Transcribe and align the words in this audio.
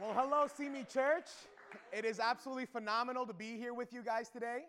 Well, 0.00 0.12
hello, 0.12 0.48
See 0.48 0.68
Me 0.68 0.84
Church. 0.92 1.28
It 1.92 2.04
is 2.04 2.18
absolutely 2.18 2.66
phenomenal 2.66 3.26
to 3.26 3.32
be 3.32 3.56
here 3.56 3.72
with 3.72 3.92
you 3.92 4.02
guys 4.02 4.28
today. 4.28 4.64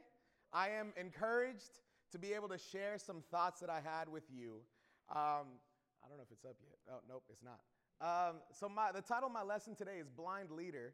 I 0.54 0.70
am 0.70 0.94
encouraged 0.96 1.80
to 2.12 2.20
be 2.20 2.34
able 2.34 2.48
to 2.50 2.60
share 2.60 3.00
some 3.00 3.24
thoughts 3.32 3.60
that 3.62 3.70
I 3.72 3.82
had 3.84 4.08
with 4.08 4.26
you. 4.30 4.62
Um, 5.10 5.58
I 6.04 6.08
don't 6.08 6.18
know 6.18 6.24
if 6.24 6.32
it's 6.32 6.46
up 6.46 6.58
yet. 6.62 6.78
Oh, 6.94 7.00
nope, 7.10 7.24
it's 7.28 7.42
not. 7.42 7.60
Um, 8.02 8.36
so, 8.52 8.70
my, 8.70 8.92
the 8.92 9.02
title 9.02 9.26
of 9.26 9.34
my 9.34 9.42
lesson 9.42 9.74
today 9.74 9.98
is 10.00 10.08
Blind 10.08 10.52
Leader. 10.52 10.94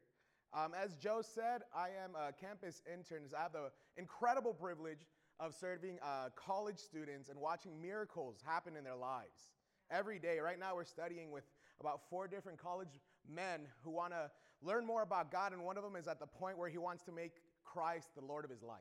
Um, 0.53 0.71
as 0.81 0.95
Joe 0.95 1.21
said, 1.21 1.63
I 1.75 1.89
am 2.01 2.15
a 2.15 2.31
campus 2.31 2.81
intern. 2.87 3.23
I 3.37 3.41
have 3.41 3.51
the 3.51 3.69
incredible 3.97 4.53
privilege 4.53 5.07
of 5.41 5.53
serving 5.53 5.99
uh, 6.01 6.29
college 6.37 6.79
students 6.79 7.27
and 7.27 7.37
watching 7.37 7.81
miracles 7.81 8.37
happen 8.45 8.77
in 8.77 8.85
their 8.85 8.95
lives 8.95 9.51
every 9.91 10.19
day. 10.19 10.39
Right 10.39 10.57
now, 10.57 10.75
we're 10.75 10.85
studying 10.85 11.31
with 11.31 11.43
about 11.81 11.99
four 12.09 12.29
different 12.29 12.57
college 12.57 13.01
men 13.29 13.61
who 13.83 13.91
want 13.91 14.13
to 14.13 14.29
learn 14.61 14.85
more 14.85 15.01
about 15.01 15.31
God, 15.31 15.53
and 15.53 15.63
one 15.63 15.77
of 15.77 15.83
them 15.83 15.95
is 15.95 16.07
at 16.07 16.19
the 16.19 16.27
point 16.27 16.57
where 16.57 16.69
he 16.69 16.77
wants 16.77 17.03
to 17.03 17.11
make 17.11 17.33
Christ 17.63 18.09
the 18.15 18.23
Lord 18.23 18.45
of 18.45 18.51
his 18.51 18.63
life. 18.63 18.79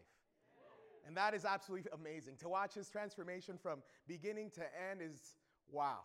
And 1.07 1.17
that 1.17 1.35
is 1.35 1.45
absolutely 1.45 1.91
amazing. 1.93 2.37
To 2.41 2.49
watch 2.49 2.75
his 2.75 2.89
transformation 2.89 3.59
from 3.61 3.83
beginning 4.07 4.51
to 4.51 4.63
end 4.91 5.01
is 5.03 5.35
wow. 5.71 6.01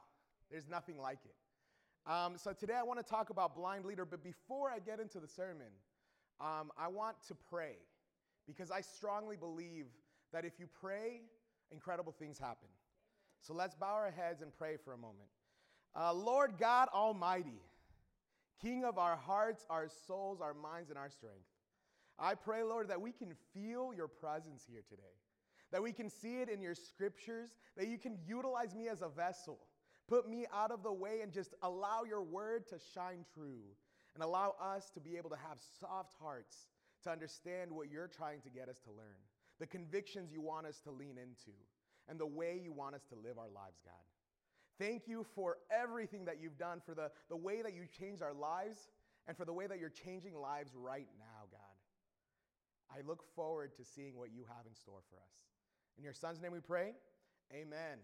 There's 0.49 0.67
nothing 0.69 0.97
like 0.99 1.19
it. 1.25 1.35
Um, 2.09 2.37
so 2.37 2.53
today 2.53 2.75
I 2.75 2.83
want 2.83 2.99
to 2.99 3.05
talk 3.05 3.29
about 3.29 3.55
blind 3.55 3.85
leader, 3.85 4.05
but 4.05 4.23
before 4.23 4.69
I 4.69 4.79
get 4.79 4.99
into 4.99 5.19
the 5.19 5.27
sermon, 5.27 5.67
um, 6.39 6.71
I 6.77 6.87
want 6.87 7.17
to 7.27 7.35
pray 7.49 7.77
because 8.47 8.71
I 8.71 8.81
strongly 8.81 9.35
believe 9.35 9.87
that 10.31 10.45
if 10.45 10.59
you 10.59 10.67
pray, 10.79 11.21
incredible 11.71 12.13
things 12.17 12.37
happen. 12.37 12.69
So 13.41 13.53
let's 13.53 13.75
bow 13.75 13.93
our 13.93 14.11
heads 14.11 14.41
and 14.41 14.53
pray 14.53 14.77
for 14.83 14.93
a 14.93 14.97
moment. 14.97 15.29
Uh, 15.95 16.13
Lord 16.13 16.53
God 16.59 16.89
Almighty, 16.93 17.61
King 18.61 18.83
of 18.83 18.97
our 18.97 19.15
hearts, 19.15 19.65
our 19.69 19.87
souls, 20.07 20.39
our 20.41 20.53
minds, 20.53 20.89
and 20.89 20.97
our 20.97 21.09
strength, 21.09 21.45
I 22.17 22.35
pray, 22.35 22.63
Lord, 22.63 22.89
that 22.89 23.01
we 23.01 23.11
can 23.11 23.33
feel 23.53 23.93
your 23.93 24.07
presence 24.07 24.65
here 24.69 24.83
today, 24.87 25.03
that 25.71 25.83
we 25.83 25.91
can 25.91 26.09
see 26.09 26.41
it 26.41 26.49
in 26.49 26.61
your 26.61 26.75
scriptures, 26.75 27.51
that 27.75 27.87
you 27.87 27.97
can 27.97 28.17
utilize 28.25 28.73
me 28.73 28.87
as 28.87 29.01
a 29.01 29.09
vessel. 29.09 29.59
Put 30.07 30.29
me 30.29 30.45
out 30.53 30.71
of 30.71 30.83
the 30.83 30.93
way 30.93 31.21
and 31.21 31.31
just 31.31 31.53
allow 31.61 32.03
your 32.07 32.21
word 32.21 32.67
to 32.69 32.77
shine 32.93 33.25
true 33.33 33.63
and 34.13 34.23
allow 34.23 34.55
us 34.61 34.89
to 34.91 34.99
be 34.99 35.17
able 35.17 35.29
to 35.31 35.35
have 35.35 35.59
soft 35.79 36.13
hearts 36.21 36.67
to 37.03 37.09
understand 37.11 37.71
what 37.71 37.89
you're 37.91 38.07
trying 38.07 38.41
to 38.41 38.49
get 38.49 38.69
us 38.69 38.79
to 38.81 38.91
learn, 38.91 39.19
the 39.59 39.67
convictions 39.67 40.31
you 40.31 40.41
want 40.41 40.65
us 40.65 40.79
to 40.81 40.91
lean 40.91 41.17
into, 41.17 41.51
and 42.07 42.19
the 42.19 42.25
way 42.25 42.59
you 42.63 42.71
want 42.71 42.95
us 42.95 43.03
to 43.09 43.15
live 43.15 43.37
our 43.37 43.49
lives, 43.53 43.81
God. 43.83 43.93
Thank 44.79 45.07
you 45.07 45.25
for 45.35 45.57
everything 45.71 46.25
that 46.25 46.41
you've 46.41 46.57
done, 46.57 46.81
for 46.85 46.93
the, 46.93 47.11
the 47.29 47.35
way 47.35 47.61
that 47.61 47.73
you 47.73 47.83
changed 47.99 48.21
our 48.21 48.33
lives, 48.33 48.89
and 49.27 49.37
for 49.37 49.45
the 49.45 49.53
way 49.53 49.67
that 49.67 49.79
you're 49.79 49.89
changing 49.89 50.35
lives 50.35 50.71
right 50.75 51.07
now, 51.17 51.45
God. 51.51 51.61
I 52.91 53.07
look 53.07 53.23
forward 53.35 53.75
to 53.77 53.83
seeing 53.83 54.17
what 54.17 54.31
you 54.31 54.43
have 54.47 54.65
in 54.67 54.75
store 54.75 55.01
for 55.09 55.15
us. 55.15 55.35
In 55.97 56.03
your 56.03 56.13
son's 56.13 56.41
name 56.41 56.51
we 56.51 56.59
pray. 56.59 56.93
Amen. 57.51 57.99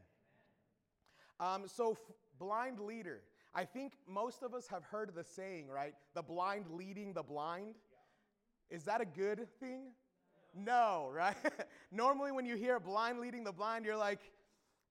Amen. 1.39 1.53
Um, 1.63 1.67
so, 1.67 1.91
f- 1.91 1.97
blind 2.39 2.79
leader. 2.79 3.21
I 3.53 3.65
think 3.65 3.93
most 4.07 4.43
of 4.43 4.53
us 4.53 4.67
have 4.67 4.83
heard 4.83 5.13
the 5.13 5.23
saying, 5.23 5.67
right? 5.67 5.93
The 6.13 6.21
blind 6.21 6.65
leading 6.71 7.13
the 7.13 7.23
blind. 7.23 7.75
Yeah. 8.69 8.77
Is 8.77 8.85
that 8.85 9.01
a 9.01 9.05
good 9.05 9.47
thing? 9.59 9.91
No, 10.55 10.63
no 10.63 11.11
right? 11.13 11.35
Normally, 11.91 12.31
when 12.31 12.45
you 12.45 12.55
hear 12.55 12.79
blind 12.79 13.19
leading 13.19 13.43
the 13.43 13.51
blind, 13.51 13.85
you're 13.85 13.97
like, 13.97 14.19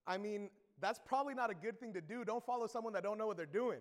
I 0.07 0.19
mean, 0.19 0.51
that's 0.81 0.99
probably 1.05 1.35
not 1.35 1.51
a 1.51 1.55
good 1.55 1.79
thing 1.79 1.93
to 1.95 2.01
do. 2.01 2.25
Don't 2.25 2.45
follow 2.45 2.67
someone 2.67 2.93
that 2.95 3.03
don't 3.03 3.19
know 3.19 3.27
what 3.27 3.37
they're 3.37 3.47
doing. 3.47 3.81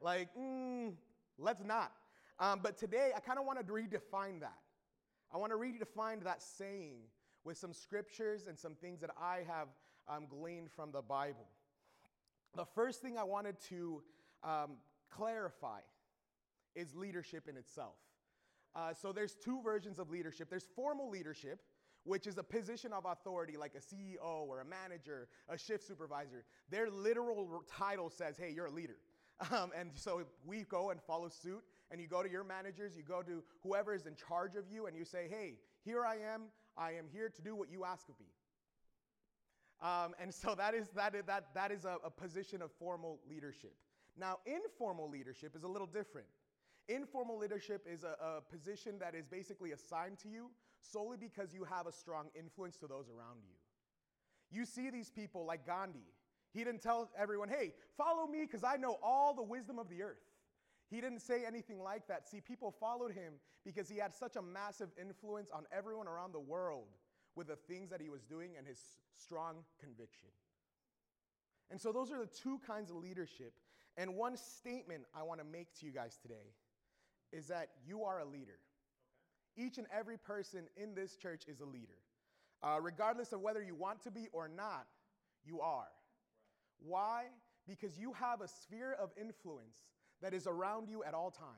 Like, 0.00 0.28
mm, 0.38 0.92
let's 1.38 1.62
not. 1.62 1.92
Um, 2.38 2.60
but 2.62 2.78
today, 2.78 3.10
I 3.14 3.20
kind 3.20 3.38
of 3.38 3.44
want 3.44 3.58
to 3.58 3.72
redefine 3.72 4.40
that. 4.40 4.58
I 5.32 5.36
want 5.36 5.52
to 5.52 5.58
redefine 5.58 6.24
that 6.24 6.42
saying 6.42 6.96
with 7.44 7.56
some 7.56 7.72
scriptures 7.72 8.46
and 8.48 8.58
some 8.58 8.74
things 8.74 9.00
that 9.00 9.10
I 9.20 9.42
have 9.46 9.68
um, 10.08 10.26
gleaned 10.28 10.70
from 10.70 10.90
the 10.90 11.02
Bible. 11.02 11.46
The 12.56 12.64
first 12.64 13.00
thing 13.00 13.16
I 13.16 13.22
wanted 13.22 13.56
to 13.68 14.02
um, 14.42 14.70
clarify 15.10 15.80
is 16.74 16.94
leadership 16.94 17.48
in 17.48 17.56
itself. 17.56 17.94
Uh, 18.74 18.92
so 18.94 19.12
there's 19.12 19.34
two 19.34 19.60
versions 19.62 19.98
of 19.98 20.10
leadership. 20.10 20.48
There's 20.48 20.66
formal 20.76 21.10
leadership, 21.10 21.60
which 22.04 22.26
is 22.26 22.38
a 22.38 22.42
position 22.42 22.92
of 22.92 23.04
authority 23.04 23.56
like 23.56 23.72
a 23.74 23.80
CEO 23.80 24.46
or 24.46 24.60
a 24.60 24.64
manager, 24.64 25.28
a 25.48 25.58
shift 25.58 25.86
supervisor. 25.86 26.44
Their 26.70 26.90
literal 26.90 27.62
title 27.68 28.10
says, 28.10 28.36
hey, 28.38 28.52
you're 28.54 28.66
a 28.66 28.70
leader. 28.70 28.96
Um, 29.52 29.70
and 29.74 29.90
so 29.94 30.20
we 30.44 30.64
go 30.64 30.90
and 30.90 31.00
follow 31.00 31.30
suit, 31.30 31.62
and 31.90 31.98
you 31.98 32.06
go 32.06 32.22
to 32.22 32.30
your 32.30 32.44
managers, 32.44 32.94
you 32.94 33.02
go 33.02 33.22
to 33.22 33.42
whoever 33.62 33.94
is 33.94 34.04
in 34.04 34.14
charge 34.14 34.54
of 34.54 34.64
you, 34.70 34.86
and 34.86 34.94
you 34.94 35.06
say, 35.06 35.28
hey, 35.30 35.54
here 35.82 36.04
I 36.04 36.16
am. 36.16 36.42
I 36.76 36.90
am 36.90 37.06
here 37.10 37.30
to 37.30 37.40
do 37.40 37.56
what 37.56 37.70
you 37.70 37.86
ask 37.86 38.06
of 38.10 38.20
me. 38.20 38.26
Um, 39.80 40.14
and 40.20 40.32
so 40.32 40.54
that 40.54 40.74
is, 40.74 40.88
that 40.94 41.14
is, 41.14 41.24
that, 41.26 41.54
that 41.54 41.72
is 41.72 41.86
a, 41.86 41.96
a 42.04 42.10
position 42.10 42.60
of 42.60 42.70
formal 42.72 43.18
leadership. 43.28 43.72
Now, 44.18 44.38
informal 44.44 45.08
leadership 45.08 45.56
is 45.56 45.62
a 45.62 45.68
little 45.68 45.86
different. 45.86 46.26
Informal 46.88 47.38
leadership 47.38 47.86
is 47.90 48.04
a, 48.04 48.16
a, 48.22 48.40
position 48.42 48.98
that 48.98 49.14
is 49.14 49.26
basically 49.26 49.72
assigned 49.72 50.18
to 50.18 50.28
you 50.28 50.50
solely 50.80 51.16
because 51.16 51.54
you 51.54 51.64
have 51.64 51.86
a 51.86 51.92
strong 51.92 52.28
influence 52.38 52.76
to 52.78 52.86
those 52.86 53.08
around 53.08 53.40
you. 53.42 53.54
You 54.50 54.66
see 54.66 54.90
these 54.90 55.10
people 55.10 55.44
like 55.46 55.66
Gandhi. 55.66 56.06
He 56.52 56.64
didn't 56.64 56.82
tell 56.82 57.10
everyone, 57.16 57.48
hey, 57.48 57.72
follow 57.96 58.26
me 58.26 58.40
because 58.42 58.64
I 58.64 58.76
know 58.76 58.98
all 59.02 59.34
the 59.34 59.42
wisdom 59.42 59.78
of 59.78 59.88
the 59.88 60.02
earth. 60.02 60.18
He 60.88 61.00
didn't 61.00 61.20
say 61.20 61.44
anything 61.46 61.80
like 61.80 62.08
that. 62.08 62.28
See, 62.28 62.40
people 62.40 62.74
followed 62.80 63.12
him 63.12 63.34
because 63.64 63.88
he 63.88 63.98
had 63.98 64.12
such 64.12 64.34
a 64.34 64.42
massive 64.42 64.88
influence 65.00 65.48
on 65.54 65.64
everyone 65.70 66.08
around 66.08 66.32
the 66.32 66.40
world 66.40 66.86
with 67.36 67.46
the 67.46 67.56
things 67.56 67.90
that 67.90 68.00
he 68.00 68.08
was 68.08 68.24
doing 68.24 68.50
and 68.58 68.66
his 68.66 68.80
strong 69.14 69.58
conviction. 69.78 70.28
And 71.70 71.80
so, 71.80 71.92
those 71.92 72.10
are 72.10 72.18
the 72.18 72.26
two 72.26 72.58
kinds 72.66 72.90
of 72.90 72.96
leadership. 72.96 73.52
And 73.96 74.16
one 74.16 74.36
statement 74.36 75.04
I 75.14 75.22
want 75.22 75.38
to 75.38 75.46
make 75.46 75.72
to 75.78 75.86
you 75.86 75.92
guys 75.92 76.18
today 76.20 76.54
is 77.32 77.46
that 77.48 77.68
you 77.86 78.02
are 78.02 78.18
a 78.18 78.24
leader. 78.24 78.58
Each 79.60 79.76
and 79.76 79.86
every 79.96 80.16
person 80.16 80.62
in 80.76 80.94
this 80.94 81.16
church 81.16 81.42
is 81.46 81.60
a 81.60 81.66
leader. 81.66 82.00
Uh, 82.62 82.78
regardless 82.80 83.32
of 83.32 83.40
whether 83.40 83.62
you 83.62 83.74
want 83.74 84.02
to 84.04 84.10
be 84.10 84.28
or 84.32 84.48
not, 84.48 84.86
you 85.44 85.60
are. 85.60 85.88
Why? 86.78 87.24
Because 87.68 87.98
you 87.98 88.14
have 88.14 88.40
a 88.40 88.48
sphere 88.48 88.96
of 89.00 89.10
influence 89.20 89.76
that 90.22 90.32
is 90.32 90.46
around 90.46 90.88
you 90.88 91.04
at 91.04 91.14
all 91.14 91.30
times. 91.30 91.48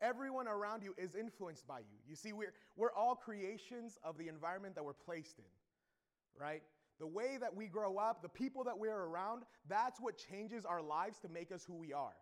Everyone 0.00 0.48
around 0.48 0.82
you 0.82 0.94
is 0.98 1.14
influenced 1.14 1.66
by 1.66 1.80
you. 1.80 1.98
You 2.08 2.16
see, 2.16 2.32
we're, 2.32 2.52
we're 2.76 2.92
all 2.92 3.14
creations 3.14 3.98
of 4.04 4.16
the 4.18 4.28
environment 4.28 4.74
that 4.74 4.84
we're 4.84 4.92
placed 4.92 5.38
in, 5.38 6.42
right? 6.42 6.62
The 6.98 7.06
way 7.06 7.38
that 7.40 7.54
we 7.54 7.66
grow 7.66 7.96
up, 7.96 8.22
the 8.22 8.28
people 8.28 8.64
that 8.64 8.78
we're 8.78 9.04
around, 9.04 9.42
that's 9.68 10.00
what 10.00 10.16
changes 10.30 10.64
our 10.64 10.82
lives 10.82 11.18
to 11.20 11.28
make 11.28 11.52
us 11.52 11.64
who 11.64 11.74
we 11.74 11.92
are. 11.92 12.16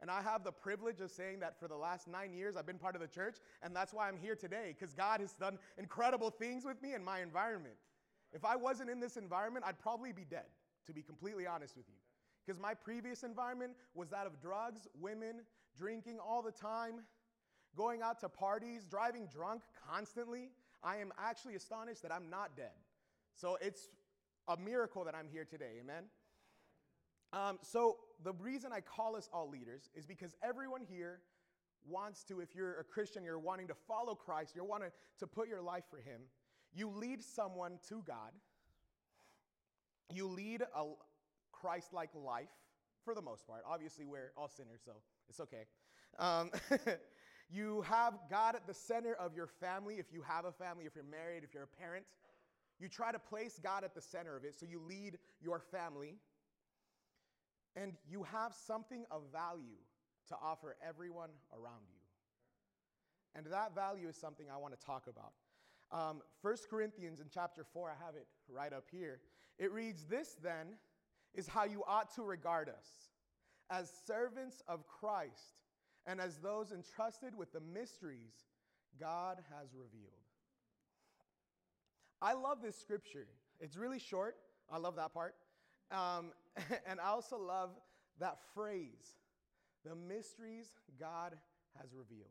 And 0.00 0.10
I 0.10 0.20
have 0.22 0.44
the 0.44 0.52
privilege 0.52 1.00
of 1.00 1.10
saying 1.10 1.40
that 1.40 1.58
for 1.58 1.68
the 1.68 1.76
last 1.76 2.08
nine 2.08 2.32
years, 2.32 2.56
I've 2.56 2.66
been 2.66 2.78
part 2.78 2.94
of 2.94 3.00
the 3.00 3.08
church, 3.08 3.36
and 3.62 3.74
that's 3.74 3.94
why 3.94 4.08
I'm 4.08 4.18
here 4.18 4.36
today, 4.36 4.74
because 4.78 4.92
God 4.92 5.20
has 5.20 5.32
done 5.32 5.58
incredible 5.78 6.30
things 6.30 6.64
with 6.64 6.82
me 6.82 6.92
and 6.92 7.04
my 7.04 7.20
environment. 7.20 7.76
If 8.32 8.44
I 8.44 8.56
wasn't 8.56 8.90
in 8.90 9.00
this 9.00 9.16
environment, 9.16 9.64
I'd 9.66 9.78
probably 9.78 10.12
be 10.12 10.24
dead, 10.24 10.46
to 10.86 10.92
be 10.92 11.02
completely 11.02 11.46
honest 11.46 11.76
with 11.76 11.86
you. 11.88 11.94
Because 12.44 12.60
my 12.60 12.74
previous 12.74 13.22
environment 13.22 13.72
was 13.94 14.10
that 14.10 14.26
of 14.26 14.40
drugs, 14.40 14.86
women, 15.00 15.42
drinking 15.78 16.18
all 16.18 16.42
the 16.42 16.52
time, 16.52 17.04
going 17.76 18.02
out 18.02 18.20
to 18.20 18.28
parties, 18.28 18.84
driving 18.84 19.28
drunk 19.32 19.62
constantly. 19.88 20.50
I 20.82 20.98
am 20.98 21.12
actually 21.18 21.54
astonished 21.54 22.02
that 22.02 22.12
I'm 22.12 22.28
not 22.28 22.56
dead. 22.56 22.74
So 23.34 23.56
it's 23.60 23.88
a 24.48 24.56
miracle 24.56 25.04
that 25.04 25.14
I'm 25.14 25.28
here 25.32 25.44
today. 25.44 25.80
Amen. 25.80 26.04
Um, 27.34 27.58
so 27.62 27.96
the 28.22 28.32
reason 28.34 28.70
I 28.72 28.80
call 28.80 29.16
us 29.16 29.28
all 29.32 29.50
leaders 29.50 29.90
is 29.96 30.06
because 30.06 30.36
everyone 30.42 30.82
here 30.88 31.18
wants 31.84 32.22
to, 32.24 32.40
if 32.40 32.54
you're 32.54 32.78
a 32.78 32.84
Christian, 32.84 33.24
you're 33.24 33.40
wanting 33.40 33.66
to 33.68 33.74
follow 33.74 34.14
Christ, 34.14 34.52
you're 34.54 34.64
wanting 34.64 34.90
to 35.18 35.26
put 35.26 35.48
your 35.48 35.60
life 35.60 35.84
for 35.90 35.98
Him, 35.98 36.20
you 36.72 36.88
lead 36.88 37.22
someone 37.22 37.78
to 37.88 38.02
God. 38.06 38.30
You 40.12 40.28
lead 40.28 40.62
a 40.62 40.84
Christ 41.52 41.92
like 41.92 42.10
life 42.14 42.48
for 43.04 43.14
the 43.14 43.22
most 43.22 43.46
part. 43.46 43.62
Obviously, 43.66 44.04
we're 44.04 44.32
all 44.36 44.48
sinners, 44.48 44.80
so 44.84 44.92
it's 45.28 45.40
okay. 45.40 45.64
Um, 46.18 46.50
you 47.50 47.82
have 47.82 48.14
God 48.30 48.54
at 48.54 48.66
the 48.66 48.74
center 48.74 49.14
of 49.14 49.34
your 49.34 49.46
family 49.46 49.94
if 49.94 50.06
you 50.12 50.22
have 50.22 50.44
a 50.44 50.52
family, 50.52 50.84
if 50.84 50.94
you're 50.94 51.04
married, 51.04 51.42
if 51.42 51.52
you're 51.52 51.64
a 51.64 51.80
parent. 51.82 52.04
You 52.78 52.88
try 52.88 53.12
to 53.12 53.18
place 53.18 53.58
God 53.62 53.82
at 53.82 53.94
the 53.94 54.00
center 54.00 54.36
of 54.36 54.44
it, 54.44 54.54
so 54.58 54.66
you 54.66 54.80
lead 54.80 55.18
your 55.40 55.58
family 55.58 56.18
and 57.76 57.92
you 58.08 58.22
have 58.22 58.54
something 58.66 59.04
of 59.10 59.22
value 59.32 59.80
to 60.28 60.36
offer 60.42 60.76
everyone 60.86 61.30
around 61.52 61.82
you. 61.88 62.00
And 63.34 63.46
that 63.46 63.74
value 63.74 64.08
is 64.08 64.16
something 64.16 64.46
I 64.52 64.58
want 64.58 64.78
to 64.78 64.86
talk 64.86 65.06
about. 65.08 65.32
Um, 65.90 66.22
1 66.42 66.56
Corinthians 66.70 67.20
in 67.20 67.26
chapter 67.32 67.64
4, 67.72 67.90
I 67.90 68.04
have 68.04 68.14
it 68.14 68.26
right 68.48 68.72
up 68.72 68.84
here. 68.90 69.20
It 69.58 69.72
reads, 69.72 70.04
This 70.04 70.36
then 70.42 70.76
is 71.34 71.48
how 71.48 71.64
you 71.64 71.82
ought 71.86 72.14
to 72.14 72.22
regard 72.22 72.68
us 72.68 73.10
as 73.70 73.90
servants 74.06 74.62
of 74.68 74.86
Christ 74.86 75.60
and 76.06 76.20
as 76.20 76.38
those 76.38 76.70
entrusted 76.70 77.36
with 77.36 77.52
the 77.52 77.60
mysteries 77.60 78.32
God 79.00 79.38
has 79.58 79.68
revealed. 79.74 80.12
I 82.22 82.34
love 82.34 82.58
this 82.62 82.76
scripture. 82.78 83.26
It's 83.60 83.76
really 83.76 83.98
short. 83.98 84.36
I 84.70 84.78
love 84.78 84.96
that 84.96 85.12
part. 85.12 85.34
Um, 85.90 86.32
and 86.86 87.00
I 87.00 87.08
also 87.08 87.38
love 87.38 87.70
that 88.20 88.38
phrase 88.54 89.16
the 89.84 89.94
mysteries 89.94 90.68
God 90.98 91.34
has 91.80 91.92
revealed. 91.92 92.30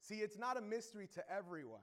See, 0.00 0.16
it's 0.16 0.38
not 0.38 0.56
a 0.56 0.60
mystery 0.60 1.08
to 1.14 1.24
everyone. 1.30 1.80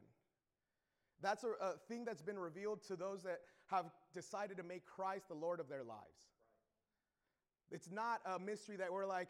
That's 1.22 1.44
a, 1.44 1.50
a, 1.62 1.74
thing 1.88 2.06
that's 2.06 2.22
been 2.22 2.38
revealed 2.38 2.84
to 2.88 2.96
those 2.96 3.24
that 3.24 3.40
have 3.68 3.86
decided 4.14 4.58
to 4.58 4.64
make 4.64 4.86
Christ 4.86 5.28
the 5.28 5.34
Lord 5.34 5.60
of 5.60 5.68
their 5.68 5.84
lives. 5.84 6.28
It's 7.72 7.90
not 7.92 8.22
a 8.26 8.40
mystery 8.40 8.78
that 8.78 8.92
we're 8.92 9.06
like, 9.06 9.30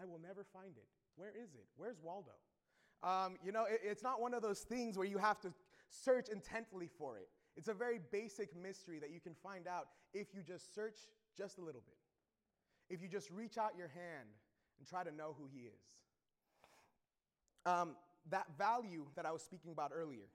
I 0.00 0.04
will 0.04 0.20
never 0.20 0.44
find 0.52 0.76
it. 0.76 0.86
Where 1.16 1.30
is 1.30 1.54
it? 1.54 1.66
Where's 1.76 1.96
Waldo? 2.02 2.32
Um, 3.02 3.36
you 3.44 3.52
know, 3.52 3.64
it, 3.64 3.80
it's 3.84 4.02
not 4.02 4.20
one 4.20 4.32
of 4.32 4.42
those 4.42 4.60
things 4.60 4.96
where 4.96 5.06
you 5.06 5.18
have 5.18 5.40
to 5.40 5.52
search 5.88 6.28
intently 6.28 6.88
for 6.98 7.18
it. 7.18 7.28
It's 7.56 7.68
a 7.68 7.74
very 7.74 8.00
basic 8.10 8.54
mystery 8.56 8.98
that 8.98 9.10
you 9.10 9.20
can 9.20 9.34
find 9.42 9.66
out 9.66 9.86
if 10.12 10.28
you 10.34 10.42
just 10.42 10.74
search 10.74 10.96
just 11.36 11.58
a 11.58 11.62
little 11.62 11.82
bit. 11.84 11.96
If 12.90 13.02
you 13.02 13.08
just 13.08 13.30
reach 13.30 13.58
out 13.58 13.72
your 13.78 13.88
hand 13.88 14.28
and 14.78 14.88
try 14.88 15.04
to 15.04 15.14
know 15.14 15.34
who 15.38 15.46
He 15.52 15.66
is. 15.66 15.84
Um, 17.66 17.96
that 18.30 18.46
value 18.58 19.06
that 19.16 19.26
I 19.26 19.32
was 19.32 19.42
speaking 19.42 19.72
about 19.72 19.92
earlier, 19.94 20.28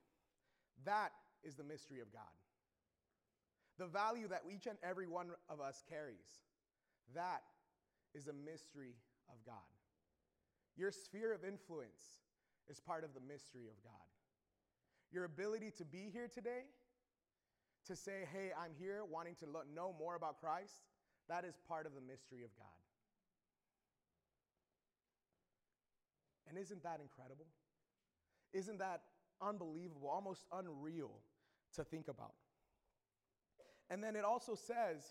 that 0.85 1.11
is 1.43 1.55
the 1.55 1.63
mystery 1.63 1.99
of 2.01 2.11
God. 2.11 2.21
The 3.77 3.87
value 3.87 4.27
that 4.27 4.43
each 4.49 4.65
and 4.67 4.77
every 4.83 5.07
one 5.07 5.27
of 5.49 5.61
us 5.61 5.83
carries, 5.89 6.43
that 7.15 7.43
is 8.13 8.27
a 8.27 8.33
mystery 8.33 8.95
of 9.29 9.35
God. 9.45 9.55
Your 10.75 10.91
sphere 10.91 11.33
of 11.33 11.43
influence 11.43 12.01
is 12.69 12.79
part 12.79 13.03
of 13.03 13.13
the 13.13 13.21
mystery 13.21 13.67
of 13.67 13.81
God. 13.83 13.93
Your 15.11 15.25
ability 15.25 15.71
to 15.77 15.85
be 15.85 16.09
here 16.11 16.27
today, 16.27 16.63
to 17.87 17.95
say, 17.95 18.27
hey, 18.31 18.51
I'm 18.57 18.71
here 18.77 19.01
wanting 19.09 19.35
to 19.35 19.45
know 19.73 19.95
more 19.97 20.15
about 20.15 20.39
Christ, 20.39 20.73
that 21.27 21.45
is 21.45 21.55
part 21.67 21.85
of 21.85 21.93
the 21.93 22.01
mystery 22.01 22.43
of 22.43 22.49
God. 22.57 22.67
And 26.47 26.57
isn't 26.57 26.83
that 26.83 26.99
incredible? 27.01 27.45
Isn't 28.53 28.79
that 28.79 29.01
unbelievable, 29.41 30.09
almost 30.09 30.45
unreal 30.51 31.11
to 31.75 31.83
think 31.83 32.07
about? 32.07 32.33
And 33.89 34.03
then 34.03 34.15
it 34.15 34.25
also 34.25 34.55
says 34.55 35.03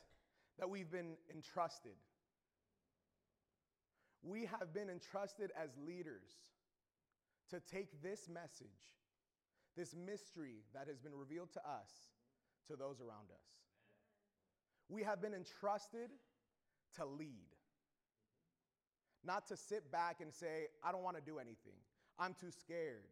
that 0.59 0.69
we've 0.69 0.91
been 0.91 1.17
entrusted. 1.33 1.93
We 4.23 4.47
have 4.47 4.75
been 4.75 4.91
entrusted 4.91 5.53
as 5.61 5.71
leaders 5.87 6.29
to 7.51 7.61
take 7.61 8.03
this 8.03 8.29
message, 8.29 8.67
this 9.77 9.95
mystery 9.95 10.65
that 10.75 10.89
has 10.89 10.99
been 10.99 11.15
revealed 11.15 11.53
to 11.53 11.61
us, 11.61 11.91
to 12.69 12.77
those 12.77 13.01
around 13.01 13.31
us. 13.33 13.45
We 14.89 15.03
have 15.03 15.21
been 15.21 15.35
entrusted 15.35 16.11
to 16.97 17.05
lead, 17.05 17.55
not 19.25 19.47
to 19.49 19.57
sit 19.57 19.91
back 19.93 20.21
and 20.21 20.33
say, 20.33 20.69
I 20.83 20.93
don't 20.93 21.03
want 21.03 21.17
to 21.17 21.23
do 21.23 21.39
anything. 21.39 21.79
I'm 22.19 22.35
too 22.35 22.51
scared. 22.51 23.05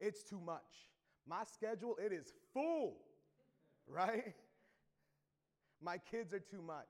It's 0.00 0.22
too 0.22 0.40
much. 0.40 0.88
My 1.26 1.44
schedule, 1.44 1.96
it 1.98 2.12
is 2.12 2.32
full, 2.52 2.96
right? 3.86 4.34
My 5.82 5.98
kids 5.98 6.32
are 6.32 6.40
too 6.40 6.62
much. 6.62 6.88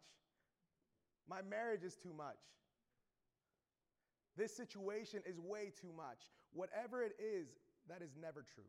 My 1.28 1.42
marriage 1.42 1.82
is 1.82 1.96
too 1.96 2.12
much. 2.16 2.38
This 4.36 4.54
situation 4.56 5.20
is 5.26 5.38
way 5.38 5.72
too 5.80 5.92
much. 5.96 6.18
Whatever 6.52 7.02
it 7.02 7.12
is, 7.18 7.48
that 7.88 8.02
is 8.02 8.10
never 8.20 8.44
true. 8.54 8.64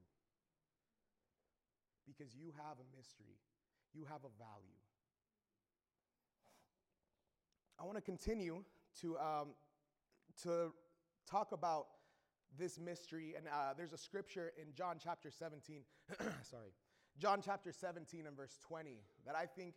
Because 2.06 2.36
you 2.36 2.54
have 2.58 2.78
a 2.78 2.98
mystery, 2.98 3.40
you 3.94 4.06
have 4.06 4.22
a 4.24 4.34
value. 4.38 4.80
I 7.80 7.84
want 7.84 7.98
to 7.98 8.02
continue 8.02 8.64
to, 9.02 9.18
um, 9.18 9.48
to 10.44 10.72
talk 11.30 11.52
about 11.52 11.88
this 12.58 12.80
mystery, 12.80 13.34
and 13.36 13.48
uh, 13.48 13.74
there's 13.76 13.92
a 13.92 13.98
scripture 13.98 14.54
in 14.62 14.74
John 14.74 14.98
chapter 15.04 15.30
17, 15.30 15.82
sorry, 16.42 16.72
John 17.18 17.42
chapter 17.44 17.72
17 17.72 18.28
and 18.28 18.36
verse 18.36 18.58
20 18.68 19.02
that 19.26 19.36
I 19.36 19.46
think 19.46 19.76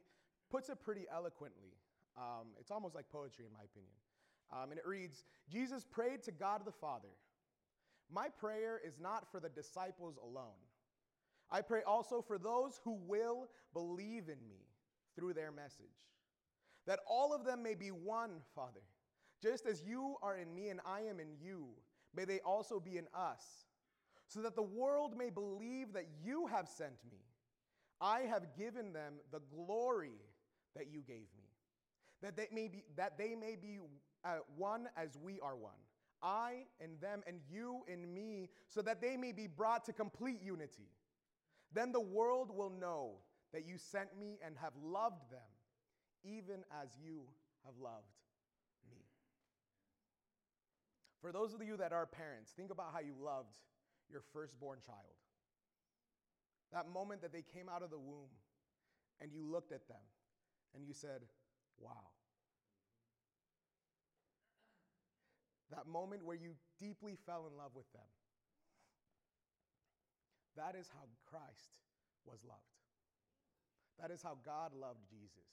puts 0.50 0.69
it 0.69 0.80
pretty 0.80 1.06
eloquently. 1.12 1.76
Um, 2.16 2.48
it's 2.58 2.70
almost 2.70 2.94
like 2.94 3.08
poetry, 3.08 3.46
in 3.46 3.52
my 3.52 3.64
opinion. 3.64 3.92
Um, 4.52 4.70
and 4.70 4.78
it 4.78 4.86
reads 4.86 5.25
Jesus 5.50 5.84
prayed 5.84 6.22
to 6.25 6.32
God 6.32 6.62
the 6.64 6.72
Father. 6.72 7.08
My 8.10 8.28
prayer 8.28 8.80
is 8.84 8.98
not 8.98 9.30
for 9.30 9.40
the 9.40 9.48
disciples 9.48 10.19
alone. 10.22 10.58
I 11.50 11.62
pray 11.62 11.83
also 11.87 12.21
for 12.21 12.39
those 12.39 12.81
who 12.85 12.99
will 13.06 13.49
believe 13.73 14.29
in 14.29 14.39
me 14.49 14.67
through 15.17 15.35
their 15.35 15.50
message, 15.50 15.87
that 16.87 17.00
all 17.09 17.35
of 17.35 17.45
them 17.45 17.62
may 17.62 17.75
be 17.75 17.89
one, 17.89 18.41
Father. 18.55 18.83
Just 19.43 19.67
as 19.67 19.83
you 19.83 20.17
are 20.23 20.37
in 20.37 20.55
me 20.55 20.69
and 20.69 20.81
I 20.85 21.03
am 21.03 21.21
in 21.21 21.29
you, 21.41 21.69
may 22.15 22.25
they 22.25 22.41
also 22.41 22.81
be 22.81 22.99
in 22.99 23.06
us, 23.15 23.45
so 24.27 24.43
that 24.43 24.56
the 24.56 24.62
world 24.62 25.17
may 25.17 25.31
believe 25.31 25.93
that 25.93 26.06
you 26.23 26.47
have 26.47 26.69
sent 26.69 27.05
me. 27.11 27.19
I 28.00 28.21
have 28.21 28.56
given 28.56 28.93
them 28.93 29.15
the 29.33 29.41
glory 29.55 30.21
that 30.77 30.89
you 30.93 31.00
gave 31.00 31.27
me, 31.37 31.49
that 32.23 32.37
they 32.37 32.49
may 32.53 32.69
be, 32.69 32.85
that 32.97 33.17
they 33.17 33.35
may 33.35 33.56
be 33.56 33.79
uh, 34.25 34.39
one 34.56 34.89
as 34.97 35.17
we 35.23 35.41
are 35.41 35.56
one. 35.56 35.73
I 36.23 36.65
and 36.81 37.00
them 37.00 37.23
and 37.27 37.41
you 37.49 37.83
and 37.91 38.12
me, 38.12 38.50
so 38.67 38.83
that 38.83 39.00
they 39.00 39.17
may 39.17 39.33
be 39.33 39.47
brought 39.47 39.85
to 39.85 39.93
complete 39.93 40.43
unity. 40.43 40.91
Then 41.73 41.93
the 41.93 42.00
world 42.00 42.50
will 42.55 42.70
know 42.70 43.17
that 43.53 43.67
you 43.67 43.76
sent 43.79 44.19
me 44.19 44.38
and 44.44 44.56
have 44.61 44.73
loved 44.82 45.31
them, 45.31 45.41
even 46.25 46.65
as 46.82 46.88
you 47.03 47.23
have 47.65 47.75
loved 47.81 48.17
me. 48.91 48.99
For 51.20 51.32
those 51.32 51.55
of 51.55 51.62
you 51.62 51.76
that 51.76 51.93
are 51.93 52.06
parents, 52.06 52.53
think 52.56 52.70
about 52.70 52.93
how 52.93 53.00
you 53.00 53.15
loved 53.20 53.59
your 54.11 54.23
firstborn 54.32 54.79
child. 54.85 55.17
That 56.73 56.88
moment 56.88 57.23
that 57.23 57.32
they 57.32 57.43
came 57.43 57.69
out 57.69 57.82
of 57.82 57.91
the 57.91 57.99
womb 57.99 58.31
and 59.21 59.32
you 59.32 59.43
looked 59.43 59.73
at 59.73 59.88
them 59.88 60.05
and 60.75 60.87
you 60.87 60.93
said, 60.93 61.23
Wow. 61.79 62.11
That 65.71 65.87
moment 65.87 66.25
where 66.25 66.37
you 66.37 66.54
deeply 66.81 67.16
fell 67.26 67.47
in 67.50 67.57
love 67.57 67.73
with 67.75 67.90
them. 67.92 68.02
That 70.59 70.75
is 70.75 70.91
how 70.91 71.07
Christ 71.31 71.79
was 72.27 72.43
loved. 72.43 72.83
That 74.03 74.11
is 74.11 74.23
how 74.23 74.37
God 74.45 74.75
loved 74.75 75.07
Jesus. 75.09 75.49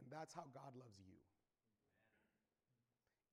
And 0.00 0.08
that's 0.10 0.32
how 0.32 0.48
God 0.52 0.72
loves 0.74 0.96
you. 0.96 1.20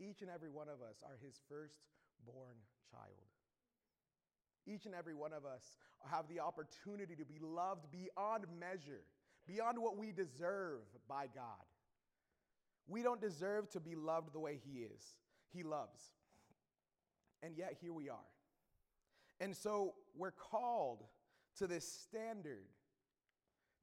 Each 0.03 0.21
and 0.21 0.29
every 0.29 0.49
one 0.49 0.67
of 0.67 0.83
us 0.83 0.99
are 1.03 1.17
his 1.23 1.39
firstborn 1.47 2.59
child. 2.91 3.31
Each 4.67 4.85
and 4.85 4.93
every 4.93 5.15
one 5.15 5.33
of 5.33 5.45
us 5.45 5.63
have 6.03 6.27
the 6.27 6.39
opportunity 6.39 7.15
to 7.15 7.25
be 7.25 7.39
loved 7.41 7.87
beyond 7.91 8.45
measure, 8.59 9.01
beyond 9.47 9.79
what 9.79 9.97
we 9.97 10.11
deserve 10.11 10.81
by 11.07 11.25
God. 11.33 11.65
We 12.87 13.01
don't 13.01 13.21
deserve 13.21 13.69
to 13.71 13.79
be 13.79 13.95
loved 13.95 14.33
the 14.33 14.39
way 14.39 14.59
He 14.63 14.79
is. 14.79 15.01
He 15.53 15.63
loves. 15.63 16.01
And 17.41 17.55
yet, 17.55 17.75
here 17.81 17.93
we 17.93 18.09
are. 18.09 18.17
And 19.39 19.55
so, 19.55 19.93
we're 20.15 20.31
called 20.31 21.03
to 21.57 21.67
this 21.67 21.85
standard 21.85 22.65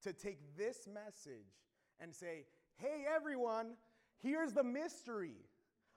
to 0.02 0.12
take 0.12 0.38
this 0.56 0.86
message 0.86 1.62
and 2.00 2.14
say, 2.14 2.44
hey, 2.76 3.04
everyone, 3.14 3.72
here's 4.22 4.52
the 4.52 4.62
mystery. 4.62 5.36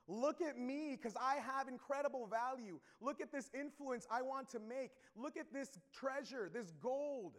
Look 0.08 0.40
at 0.40 0.58
me 0.58 0.96
because 0.96 1.16
I 1.20 1.36
have 1.36 1.68
incredible 1.68 2.26
value. 2.26 2.80
Look 3.00 3.20
at 3.20 3.30
this 3.30 3.50
influence 3.54 4.06
I 4.10 4.22
want 4.22 4.48
to 4.50 4.58
make. 4.58 4.90
Look 5.14 5.36
at 5.36 5.52
this 5.52 5.78
treasure, 5.94 6.50
this 6.52 6.72
gold. 6.82 7.36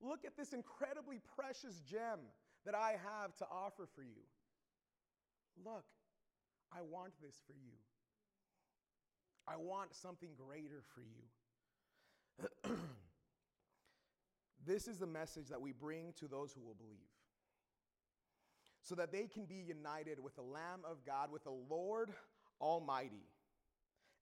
Look 0.00 0.24
at 0.24 0.36
this 0.36 0.52
incredibly 0.52 1.20
precious 1.36 1.80
gem 1.80 2.20
that 2.64 2.74
I 2.74 2.92
have 2.92 3.34
to 3.36 3.46
offer 3.50 3.88
for 3.94 4.02
you. 4.02 4.22
Look, 5.64 5.84
I 6.72 6.80
want 6.82 7.12
this 7.20 7.40
for 7.46 7.52
you. 7.52 7.74
I 9.46 9.56
want 9.56 9.94
something 9.94 10.30
greater 10.36 10.82
for 10.94 11.00
you. 11.00 11.24
this 14.66 14.88
is 14.88 14.98
the 14.98 15.06
message 15.06 15.48
that 15.48 15.60
we 15.60 15.72
bring 15.72 16.12
to 16.18 16.28
those 16.28 16.52
who 16.52 16.60
will 16.60 16.74
believe. 16.74 16.98
So 18.82 18.94
that 18.94 19.12
they 19.12 19.26
can 19.26 19.44
be 19.44 19.56
united 19.56 20.18
with 20.22 20.36
the 20.36 20.42
Lamb 20.42 20.80
of 20.88 21.04
God, 21.04 21.30
with 21.30 21.44
the 21.44 21.50
Lord 21.50 22.12
Almighty. 22.60 23.26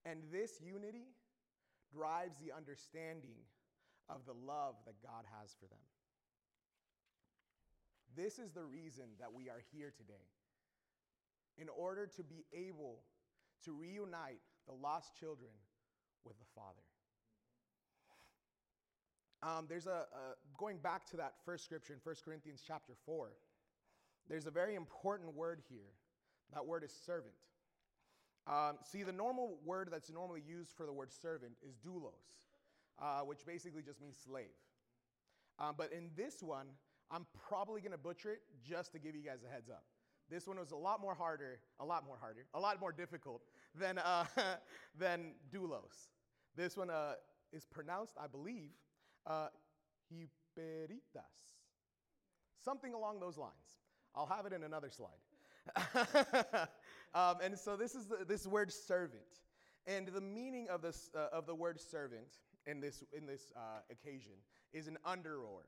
And 0.04 0.20
this 0.32 0.61
unity 0.61 1.08
drives 1.92 2.37
the 2.38 2.52
understanding 2.56 3.37
of 4.08 4.25
the 4.26 4.32
love 4.32 4.75
that 4.87 4.94
God 5.02 5.25
has 5.40 5.54
for 5.61 5.66
them. 5.66 5.78
This 8.16 8.38
is 8.38 8.50
the 8.52 8.64
reason 8.64 9.04
that 9.20 9.32
we 9.32 9.49
are 9.49 9.62
here 9.73 9.92
today. 9.96 10.26
in 11.58 11.68
order 11.68 12.06
to 12.06 12.23
be 12.23 12.44
able 12.52 13.00
to 13.64 13.73
reunite 13.73 14.40
the 14.66 14.75
lost 14.75 15.16
children 15.18 15.50
with 16.25 16.38
the 16.38 16.44
Father. 16.54 16.85
Um, 19.47 19.67
there's 19.69 19.87
a, 19.87 19.91
a, 19.91 20.59
going 20.59 20.79
back 20.79 21.09
to 21.11 21.17
that 21.19 21.35
first 21.45 21.65
scripture 21.65 21.93
in 21.93 22.00
1 22.03 22.17
Corinthians 22.25 22.62
chapter 22.67 22.95
4, 23.05 23.31
there's 24.29 24.47
a 24.47 24.50
very 24.50 24.75
important 24.75 25.35
word 25.37 25.62
here. 25.69 25.93
That 26.53 26.67
word 26.67 26.83
is 26.83 26.93
servant. 26.93 27.35
Um, 28.49 28.79
see, 28.83 29.05
the 29.05 29.12
normal 29.12 29.59
word 29.65 29.88
that's 29.93 30.11
normally 30.11 30.43
used 30.45 30.73
for 30.76 30.85
the 30.85 30.93
word 30.93 31.12
servant 31.12 31.53
is 31.62 31.76
doulos, 31.76 32.11
uh, 33.00 33.21
which 33.21 33.47
basically 33.47 33.83
just 33.83 34.00
means 34.00 34.17
slave. 34.17 34.47
Um, 35.61 35.75
but 35.79 35.93
in 35.93 36.11
this 36.17 36.43
one, 36.43 36.67
I'm 37.12 37.25
probably 37.49 37.81
going 37.81 37.93
to 37.93 37.99
butcher 37.99 38.33
it 38.33 38.41
just 38.69 38.93
to 38.93 38.99
give 38.99 39.15
you 39.15 39.23
guys 39.23 39.38
a 39.49 39.53
heads 39.53 39.71
up. 39.71 39.85
This 40.29 40.49
one 40.49 40.59
was 40.59 40.73
a 40.73 40.76
lot 40.76 41.00
more 41.00 41.15
harder, 41.15 41.61
a 41.79 41.85
lot 41.85 42.05
more 42.05 42.17
harder, 42.21 42.47
a 42.53 42.59
lot 42.59 42.81
more 42.81 42.91
difficult 42.91 43.43
than, 43.79 43.99
uh, 43.99 44.25
than 44.99 45.35
doulos. 45.55 46.09
This 46.57 46.76
one 46.76 46.91
uh, 46.91 47.12
is 47.53 47.65
pronounced, 47.65 48.17
I 48.21 48.26
believe, 48.26 48.71
uh, 49.26 49.49
hyperitas. 50.12 51.54
Something 52.64 52.95
along 52.95 53.21
those 53.21 53.37
lines. 53.38 53.52
I'll 54.14 54.26
have 54.26 54.47
it 54.47 54.52
in 54.52 54.62
another 54.62 54.90
slide. 54.90 55.21
um, 57.14 57.37
and 57.42 57.59
so 57.59 57.76
this 57.76 57.95
is 57.95 58.06
the, 58.06 58.25
this 58.25 58.47
word 58.47 58.73
servant. 58.73 59.23
And 59.87 60.09
the 60.09 60.21
meaning 60.21 60.68
of, 60.68 60.83
this, 60.83 61.11
uh, 61.14 61.28
of 61.33 61.47
the 61.47 61.54
word 61.54 61.80
servant 61.80 62.38
in 62.66 62.80
this, 62.80 63.04
in 63.12 63.26
this 63.26 63.52
uh, 63.56 63.80
occasion 63.90 64.33
is 64.73 64.88
an 64.88 64.99
underoar. 65.06 65.62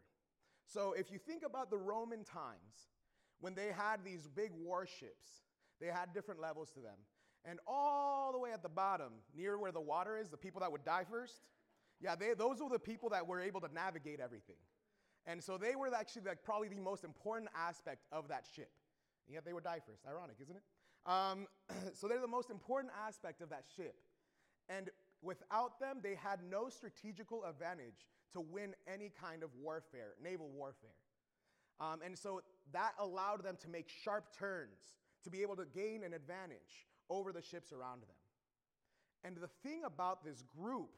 So 0.67 0.93
if 0.93 1.11
you 1.11 1.19
think 1.19 1.43
about 1.47 1.71
the 1.71 1.79
Roman 1.79 2.25
times, 2.25 2.88
when 3.41 3.55
they 3.55 3.69
had 3.69 4.05
these 4.05 4.27
big 4.27 4.50
warships, 4.57 5.45
they 5.81 5.87
had 5.87 6.12
different 6.12 6.41
levels 6.41 6.71
to 6.73 6.81
them. 6.81 6.97
And 7.45 7.61
all 7.67 8.33
the 8.33 8.38
way 8.38 8.53
at 8.53 8.62
the 8.62 8.69
bottom, 8.69 9.12
near 9.35 9.59
where 9.59 9.73
the 9.73 9.81
water 9.81 10.19
is, 10.19 10.29
the 10.29 10.37
people 10.37 10.61
that 10.61 10.73
would 10.73 10.85
die 10.85 11.05
first, 11.09 11.41
yeah, 12.00 12.14
they, 12.14 12.35
those 12.35 12.61
were 12.61 12.69
the 12.69 12.78
people 12.78 13.11
that 13.11 13.26
were 13.26 13.40
able 13.40 13.61
to 13.61 13.73
navigate 13.73 14.21
everything. 14.21 14.57
And 15.26 15.43
so 15.43 15.59
they 15.59 15.76
were 15.76 15.93
actually 15.95 16.23
like 16.26 16.43
probably 16.43 16.69
the 16.69 16.76
most 16.76 17.05
important 17.05 17.50
aspect 17.55 18.07
of 18.12 18.28
that 18.28 18.47
ship. 18.55 18.71
And 19.26 19.35
yet 19.35 19.45
they 19.45 19.52
would 19.52 19.64
die 19.64 19.81
first. 19.87 20.05
Ironic, 20.09 20.37
isn't 20.40 20.57
it? 20.57 20.62
Um, 21.11 21.47
so 21.95 22.09
they're 22.09 22.21
the 22.21 22.26
most 22.26 22.50
important 22.50 22.93
aspect 23.07 23.43
of 23.43 23.50
that 23.50 23.64
ship. 23.76 23.97
And 24.69 24.90
without 25.23 25.81
them, 25.81 25.99
they 26.02 26.14
had 26.14 26.40
no 26.49 26.69
strategical 26.69 27.45
advantage 27.45 28.07
to 28.33 28.40
win 28.40 28.75
any 28.87 29.11
kind 29.21 29.43
of 29.43 29.50
warfare, 29.61 30.14
naval 30.23 30.49
warfare. 30.49 30.90
Um, 31.81 32.00
and 32.05 32.17
so 32.19 32.43
that 32.73 32.93
allowed 32.99 33.45
them 33.45 33.57
to 33.62 33.69
make 33.69 33.88
sharp 33.88 34.37
turns 34.37 34.95
to 35.25 35.31
be 35.31 35.43
able 35.43 35.57
to 35.57 35.64
gain 35.64 36.02
an 36.05 36.12
advantage 36.12 36.87
over 37.11 37.33
the 37.33 37.43
ships 37.43 37.73
around 37.73 38.02
them. 38.02 38.17
And 39.25 39.37
the 39.37 39.49
thing 39.62 39.83
about 39.85 40.25
this 40.25 40.43
group 40.57 40.90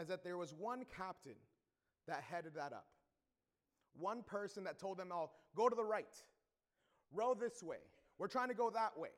is 0.00 0.08
that 0.08 0.22
there 0.24 0.36
was 0.36 0.52
one 0.52 0.84
captain 0.96 1.36
that 2.06 2.22
headed 2.22 2.54
that 2.54 2.72
up. 2.72 2.86
One 3.98 4.22
person 4.22 4.64
that 4.64 4.78
told 4.78 4.98
them 4.98 5.10
all, 5.10 5.32
go 5.56 5.68
to 5.68 5.74
the 5.74 5.84
right, 5.84 6.14
row 7.12 7.34
this 7.34 7.62
way, 7.62 7.78
we're 8.18 8.28
trying 8.28 8.48
to 8.48 8.54
go 8.54 8.70
that 8.70 8.98
way. 8.98 9.10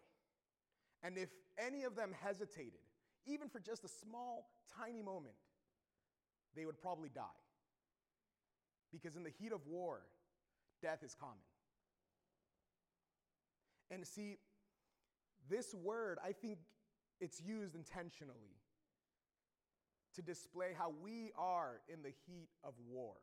And 1.02 1.18
if 1.18 1.28
any 1.58 1.84
of 1.84 1.96
them 1.96 2.12
hesitated, 2.22 2.80
even 3.26 3.48
for 3.48 3.60
just 3.60 3.84
a 3.84 3.88
small, 3.88 4.48
tiny 4.76 5.02
moment, 5.02 5.34
they 6.56 6.64
would 6.64 6.80
probably 6.80 7.10
die. 7.14 7.22
Because 8.92 9.16
in 9.16 9.22
the 9.22 9.30
heat 9.30 9.52
of 9.52 9.60
war, 9.66 10.00
death 10.80 11.02
is 11.02 11.14
common. 11.14 11.36
And 13.90 14.06
see, 14.06 14.38
this 15.48 15.74
word, 15.74 16.18
I 16.24 16.32
think 16.32 16.58
it's 17.20 17.40
used 17.40 17.74
intentionally 17.74 18.57
to 20.18 20.22
display 20.22 20.70
how 20.76 20.92
we 21.02 21.30
are 21.38 21.80
in 21.88 22.02
the 22.02 22.12
heat 22.26 22.48
of 22.64 22.74
war. 22.90 23.14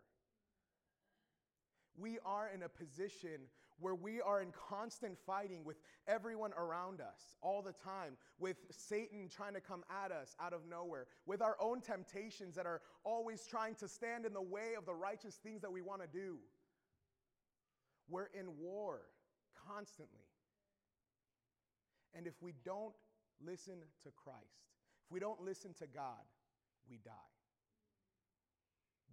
We 1.97 2.19
are 2.25 2.49
in 2.53 2.63
a 2.63 2.69
position 2.69 3.41
where 3.79 3.95
we 3.95 4.21
are 4.21 4.41
in 4.41 4.53
constant 4.69 5.17
fighting 5.25 5.65
with 5.65 5.77
everyone 6.07 6.51
around 6.53 7.01
us 7.01 7.35
all 7.41 7.61
the 7.61 7.73
time, 7.73 8.15
with 8.39 8.57
Satan 8.71 9.27
trying 9.29 9.53
to 9.53 9.59
come 9.59 9.83
at 10.03 10.11
us 10.11 10.35
out 10.39 10.53
of 10.53 10.61
nowhere, 10.69 11.07
with 11.25 11.41
our 11.41 11.57
own 11.59 11.81
temptations 11.81 12.55
that 12.55 12.65
are 12.65 12.81
always 13.03 13.45
trying 13.45 13.75
to 13.75 13.87
stand 13.87 14.25
in 14.25 14.33
the 14.33 14.41
way 14.41 14.75
of 14.77 14.85
the 14.85 14.93
righteous 14.93 15.35
things 15.35 15.61
that 15.61 15.71
we 15.71 15.81
want 15.81 16.01
to 16.01 16.07
do. 16.07 16.37
We're 18.09 18.29
in 18.39 18.57
war 18.57 19.01
constantly. 19.67 20.27
And 22.13 22.27
if 22.27 22.41
we 22.41 22.53
don't 22.63 22.93
listen 23.45 23.75
to 24.03 24.09
Christ, 24.11 24.69
if 25.05 25.11
we 25.11 25.19
don't 25.19 25.41
listen 25.41 25.73
to 25.79 25.87
God, 25.87 26.23
we 26.89 26.97
die. 26.97 27.11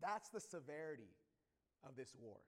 That's 0.00 0.28
the 0.30 0.40
severity 0.40 1.14
of 1.86 1.96
this 1.96 2.12
war. 2.20 2.38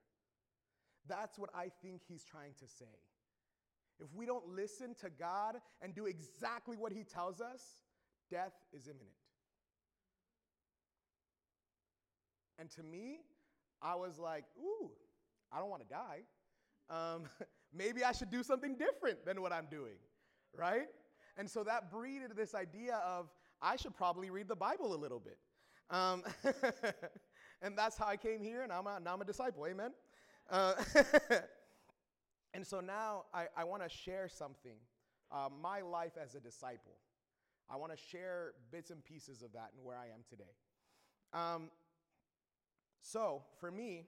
That's 1.09 1.39
what 1.39 1.51
I 1.55 1.71
think 1.83 2.03
he's 2.07 2.25
trying 2.25 2.55
to 2.61 2.67
say. 2.67 2.85
If 4.01 4.13
we 4.15 4.27
don't 4.27 4.49
listen 4.49 4.95
to 5.01 5.11
God 5.11 5.57
and 5.81 5.95
do 5.95 6.07
exactly 6.07 6.77
what 6.77 6.93
he 6.93 7.05
tells 7.05 7.41
us, 7.41 7.63
death 8.31 8.55
is 8.73 8.89
imminent. 8.89 9.11
And 12.59 12.71
to 12.71 12.83
me, 12.83 13.19
I 13.83 13.95
was 13.95 14.19
like, 14.19 14.45
ooh, 14.59 14.91
I 15.53 15.59
don't 15.59 15.71
want 15.71 15.83
to 15.83 15.89
die. 15.89 16.23
Um, 16.91 17.25
maybe 17.75 18.05
I 18.05 18.13
should 18.13 18.31
do 18.31 18.43
something 18.43 18.77
different 18.77 19.25
than 19.25 19.43
what 19.43 19.53
I'm 19.53 19.67
doing, 19.71 19.97
right? 20.57 20.87
And 21.37 21.49
so 21.49 21.65
that 21.65 21.91
breeded 21.91 22.33
this 22.37 22.55
idea 22.55 22.97
of 23.05 23.29
I 23.65 23.77
should 23.77 23.97
probably 23.97 24.29
read 24.29 24.47
the 24.47 24.55
Bible 24.55 24.95
a 24.95 24.97
little 24.97 25.19
bit. 25.19 25.39
Um, 25.89 26.23
and 27.63 27.77
that's 27.77 27.97
how 27.97 28.07
I 28.07 28.17
came 28.17 28.43
here, 28.43 28.61
and 28.61 28.71
I'm 28.71 28.87
a, 28.87 29.01
now 29.01 29.15
I'm 29.15 29.23
a 29.23 29.25
disciple. 29.25 29.67
Amen. 29.67 29.93
Uh, 30.51 30.75
and 32.55 32.67
so 32.67 32.81
now 32.81 33.25
I, 33.33 33.47
I 33.57 33.65
want 33.65 33.83
to 33.83 33.89
share 33.89 34.29
something 34.29 34.77
uh, 35.33 35.49
my 35.63 35.81
life 35.81 36.13
as 36.23 36.35
a 36.35 36.41
disciple. 36.41 36.93
I 37.71 37.77
want 37.77 37.91
to 37.93 37.99
share 37.99 38.53
bits 38.71 38.91
and 38.91 39.03
pieces 39.03 39.41
of 39.41 39.55
that 39.55 39.71
and 39.75 39.83
where 39.83 39.97
I 39.97 40.07
am 40.07 40.21
today. 40.29 40.53
Um, 41.33 41.71
so, 43.01 43.45
for 43.59 43.71
me, 43.71 44.05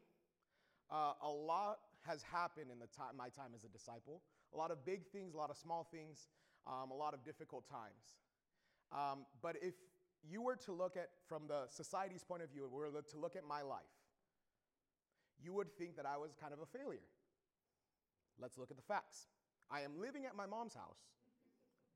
uh, 0.91 1.13
a 1.23 1.31
lot 1.31 1.79
has 2.07 2.23
happened 2.23 2.71
in 2.71 2.79
the 2.79 2.87
time, 2.87 3.17
my 3.17 3.31
time 3.31 3.53
as 3.55 3.65
a 3.65 3.69
disciple. 3.69 4.21
A 4.55 4.57
lot 4.59 4.71
of 4.71 4.85
big 4.85 5.07
things, 5.07 5.33
a 5.33 5.39
lot 5.39 5.49
of 5.49 5.57
small 5.57 5.89
things, 5.91 6.29
um, 6.67 6.91
a 6.91 6.95
lot 6.95 7.15
of 7.15 7.25
difficult 7.25 7.67
times. 7.69 8.17
Um, 8.93 9.27
but 9.43 9.57
if 9.63 9.75
you 10.29 10.43
were 10.43 10.57
to 10.57 10.73
look 10.73 10.97
at, 10.97 11.09
from 11.29 11.47
the 11.47 11.65
society's 11.69 12.25
point 12.25 12.43
of 12.43 12.51
view, 12.51 12.69
we 12.71 12.79
were 12.79 12.91
to 12.91 13.19
look 13.19 13.37
at 13.37 13.45
my 13.45 13.63
life, 13.63 13.83
you 15.43 15.53
would 15.53 15.73
think 15.77 15.97
that 15.97 16.07
I 16.07 16.17
was 16.17 16.35
kind 16.41 16.53
of 16.53 16.61
a 16.61 16.67
failure. 16.67 17.07
Let's 18.41 18.59
look 18.59 18.71
at 18.71 18.77
the 18.77 18.83
facts. 18.83 19.29
I 19.71 19.81
am 19.81 20.01
living 20.01 20.27
at 20.27 20.37
my 20.37 20.47
mom's 20.47 20.75
house. 20.75 21.01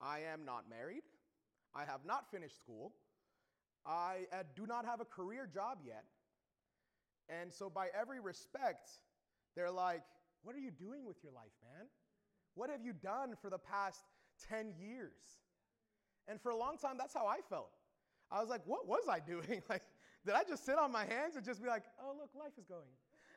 I 0.00 0.20
am 0.32 0.44
not 0.44 0.68
married. 0.68 1.02
I 1.74 1.84
have 1.84 2.04
not 2.04 2.30
finished 2.30 2.58
school. 2.58 2.92
I 3.86 4.26
uh, 4.32 4.42
do 4.54 4.66
not 4.66 4.84
have 4.84 5.00
a 5.00 5.04
career 5.04 5.48
job 5.52 5.78
yet. 5.86 6.04
And 7.28 7.52
so, 7.52 7.70
by 7.70 7.88
every 7.98 8.20
respect, 8.20 8.88
they're 9.54 9.70
like, 9.70 10.02
What 10.42 10.54
are 10.56 10.58
you 10.58 10.70
doing 10.70 11.06
with 11.06 11.22
your 11.22 11.32
life, 11.32 11.52
man? 11.62 11.86
What 12.54 12.70
have 12.70 12.82
you 12.82 12.92
done 12.92 13.34
for 13.40 13.50
the 13.50 13.58
past 13.58 14.02
10 14.48 14.74
years? 14.78 15.38
And 16.30 16.40
for 16.40 16.50
a 16.50 16.56
long 16.56 16.76
time, 16.78 16.94
that's 16.96 17.12
how 17.12 17.26
I 17.26 17.38
felt. 17.48 17.72
I 18.30 18.40
was 18.40 18.48
like, 18.48 18.62
What 18.64 18.86
was 18.86 19.08
I 19.10 19.18
doing? 19.18 19.62
like, 19.68 19.82
did 20.24 20.34
I 20.34 20.44
just 20.48 20.64
sit 20.64 20.78
on 20.78 20.92
my 20.92 21.04
hands 21.04 21.34
and 21.34 21.44
just 21.44 21.60
be 21.60 21.68
like, 21.68 21.82
Oh, 22.00 22.14
look, 22.16 22.30
life 22.38 22.52
is 22.56 22.64
going? 22.64 22.94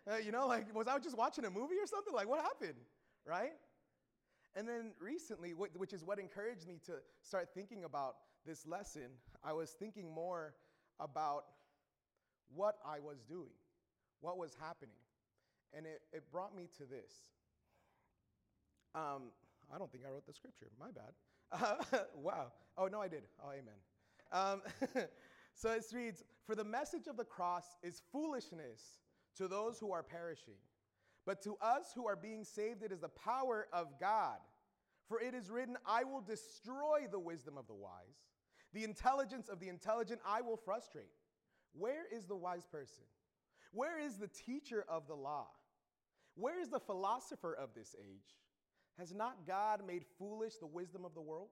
Uh, 0.09 0.17
you 0.17 0.31
know, 0.31 0.47
like, 0.47 0.73
was 0.75 0.87
I 0.87 0.97
just 0.99 1.17
watching 1.17 1.45
a 1.45 1.49
movie 1.49 1.75
or 1.81 1.87
something? 1.87 2.13
Like, 2.13 2.29
what 2.29 2.41
happened? 2.41 2.77
Right? 3.25 3.53
And 4.55 4.67
then 4.67 4.91
recently, 4.99 5.51
which 5.51 5.93
is 5.93 6.03
what 6.03 6.19
encouraged 6.19 6.67
me 6.67 6.79
to 6.85 6.93
start 7.23 7.49
thinking 7.55 7.85
about 7.85 8.17
this 8.45 8.67
lesson, 8.67 9.09
I 9.43 9.53
was 9.53 9.71
thinking 9.71 10.13
more 10.13 10.53
about 10.99 11.45
what 12.53 12.75
I 12.85 12.99
was 12.99 13.23
doing, 13.27 13.55
what 14.21 14.37
was 14.37 14.55
happening. 14.59 14.99
And 15.75 15.87
it, 15.87 16.01
it 16.11 16.31
brought 16.31 16.55
me 16.55 16.67
to 16.77 16.83
this. 16.83 17.11
Um, 18.93 19.31
I 19.73 19.79
don't 19.79 19.91
think 19.91 20.03
I 20.05 20.11
wrote 20.11 20.27
the 20.27 20.33
scripture. 20.33 20.67
My 20.79 20.91
bad. 20.91 21.13
Uh, 21.53 21.75
wow. 22.15 22.51
Oh, 22.77 22.87
no, 22.87 23.01
I 23.01 23.07
did. 23.07 23.23
Oh, 23.43 23.51
amen. 23.51 23.73
Um, 24.31 24.61
so 25.53 25.71
it 25.71 25.83
reads 25.93 26.23
For 26.45 26.55
the 26.55 26.63
message 26.63 27.07
of 27.07 27.17
the 27.17 27.23
cross 27.23 27.65
is 27.83 28.01
foolishness 28.11 28.81
to 29.37 29.47
those 29.47 29.79
who 29.79 29.91
are 29.91 30.03
perishing. 30.03 30.57
But 31.25 31.41
to 31.43 31.55
us 31.61 31.91
who 31.95 32.07
are 32.07 32.15
being 32.15 32.43
saved, 32.43 32.83
it 32.83 32.91
is 32.91 32.99
the 32.99 33.09
power 33.09 33.67
of 33.71 33.87
God. 33.99 34.39
For 35.07 35.21
it 35.21 35.33
is 35.33 35.49
written, 35.49 35.77
I 35.85 36.03
will 36.03 36.21
destroy 36.21 37.07
the 37.09 37.19
wisdom 37.19 37.57
of 37.57 37.67
the 37.67 37.73
wise, 37.73 38.27
the 38.73 38.83
intelligence 38.83 39.47
of 39.47 39.59
the 39.59 39.69
intelligent 39.69 40.21
I 40.25 40.41
will 40.41 40.57
frustrate. 40.57 41.11
Where 41.73 42.05
is 42.11 42.25
the 42.25 42.35
wise 42.35 42.65
person? 42.65 43.03
Where 43.71 43.99
is 43.99 44.17
the 44.17 44.27
teacher 44.27 44.85
of 44.87 45.07
the 45.07 45.15
law? 45.15 45.47
Where 46.35 46.59
is 46.59 46.69
the 46.69 46.79
philosopher 46.79 47.53
of 47.53 47.69
this 47.75 47.95
age? 47.99 48.35
Has 48.97 49.13
not 49.13 49.47
God 49.47 49.81
made 49.85 50.03
foolish 50.17 50.55
the 50.57 50.67
wisdom 50.67 51.03
of 51.05 51.13
the 51.13 51.21
world? 51.21 51.49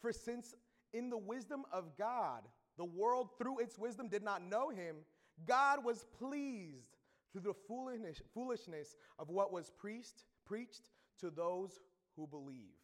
For 0.00 0.12
since 0.12 0.54
in 0.92 1.10
the 1.10 1.16
wisdom 1.16 1.64
of 1.72 1.96
God, 1.96 2.42
the 2.76 2.84
world 2.84 3.30
through 3.38 3.60
its 3.60 3.78
wisdom 3.78 4.08
did 4.08 4.22
not 4.22 4.42
know 4.42 4.68
him, 4.68 4.96
God 5.46 5.84
was 5.84 6.04
pleased 6.18 6.96
through 7.32 7.42
the 7.42 7.54
foolishness 8.34 8.96
of 9.18 9.28
what 9.28 9.52
was 9.52 9.70
preached, 9.70 10.24
preached 10.44 10.90
to 11.20 11.30
those 11.30 11.80
who 12.16 12.26
believe. 12.26 12.74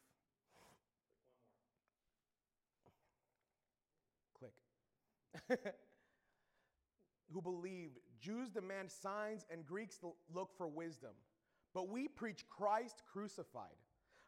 Click. 4.38 5.59
who 7.32 7.40
believed. 7.40 7.99
Jews 8.21 8.50
demand 8.50 8.90
signs 8.90 9.47
and 9.50 9.66
Greeks 9.66 9.99
look 10.32 10.50
for 10.56 10.68
wisdom. 10.68 11.12
But 11.75 11.88
we 11.88 12.09
preach 12.09 12.45
Christ 12.49 13.02
crucified, 13.11 13.76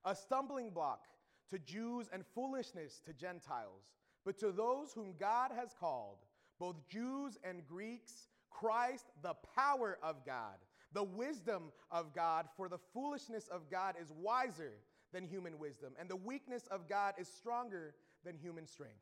a 0.04 0.14
stumbling 0.14 0.70
block 0.70 1.06
to 1.50 1.58
Jews 1.58 2.08
and 2.12 2.24
foolishness 2.34 3.00
to 3.06 3.12
Gentiles. 3.12 3.82
But 4.24 4.38
to 4.38 4.52
those 4.52 4.92
whom 4.92 5.14
God 5.18 5.50
has 5.54 5.74
called, 5.78 6.18
both 6.58 6.88
Jews 6.88 7.38
and 7.44 7.66
Greeks, 7.66 8.28
Christ, 8.50 9.06
the 9.22 9.34
power 9.54 9.98
of 10.02 10.24
God, 10.24 10.56
the 10.92 11.02
wisdom 11.02 11.72
of 11.90 12.14
God, 12.14 12.46
for 12.56 12.68
the 12.68 12.78
foolishness 12.92 13.48
of 13.48 13.70
God 13.70 13.96
is 14.00 14.12
wiser 14.12 14.74
than 15.12 15.26
human 15.26 15.58
wisdom, 15.58 15.92
and 15.98 16.08
the 16.08 16.16
weakness 16.16 16.66
of 16.70 16.88
God 16.88 17.14
is 17.18 17.28
stronger 17.28 17.94
than 18.24 18.36
human 18.38 18.66
strength. 18.66 18.94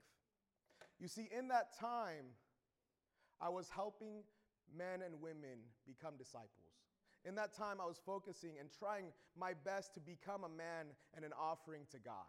You 0.99 1.09
see, 1.09 1.29
in 1.37 1.49
that 1.49 1.79
time, 1.79 2.35
I 3.41 3.49
was 3.49 3.69
helping 3.69 4.23
men 4.77 5.03
and 5.05 5.21
women 5.21 5.59
become 5.87 6.15
disciples. 6.17 6.62
In 7.25 7.35
that 7.37 7.55
time, 7.55 7.81
I 7.81 7.87
was 7.87 8.01
focusing 8.05 8.53
and 8.59 8.69
trying 8.79 9.07
my 9.39 9.55
best 9.65 9.95
to 9.95 10.01
become 10.01 10.45
a 10.45 10.49
man 10.49 10.87
and 11.15 11.25
an 11.25 11.33
offering 11.39 11.83
to 11.93 11.99
God. 11.99 12.27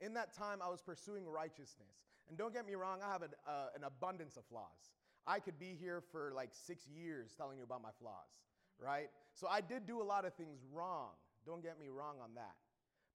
In 0.00 0.14
that 0.14 0.34
time, 0.34 0.60
I 0.62 0.68
was 0.68 0.82
pursuing 0.82 1.26
righteousness. 1.26 2.10
And 2.28 2.36
don't 2.36 2.52
get 2.52 2.66
me 2.66 2.74
wrong, 2.74 2.98
I 3.06 3.12
have 3.12 3.22
an, 3.22 3.30
uh, 3.46 3.68
an 3.76 3.84
abundance 3.84 4.36
of 4.36 4.44
flaws. 4.46 4.92
I 5.26 5.38
could 5.38 5.58
be 5.58 5.76
here 5.78 6.02
for 6.12 6.32
like 6.34 6.50
six 6.52 6.86
years 6.86 7.34
telling 7.36 7.58
you 7.58 7.64
about 7.64 7.82
my 7.82 7.90
flaws, 8.00 8.42
right? 8.78 9.08
So 9.34 9.46
I 9.48 9.60
did 9.60 9.86
do 9.86 10.02
a 10.02 10.04
lot 10.04 10.24
of 10.24 10.34
things 10.34 10.60
wrong. 10.72 11.10
Don't 11.46 11.62
get 11.62 11.78
me 11.78 11.88
wrong 11.88 12.16
on 12.22 12.34
that. 12.34 12.56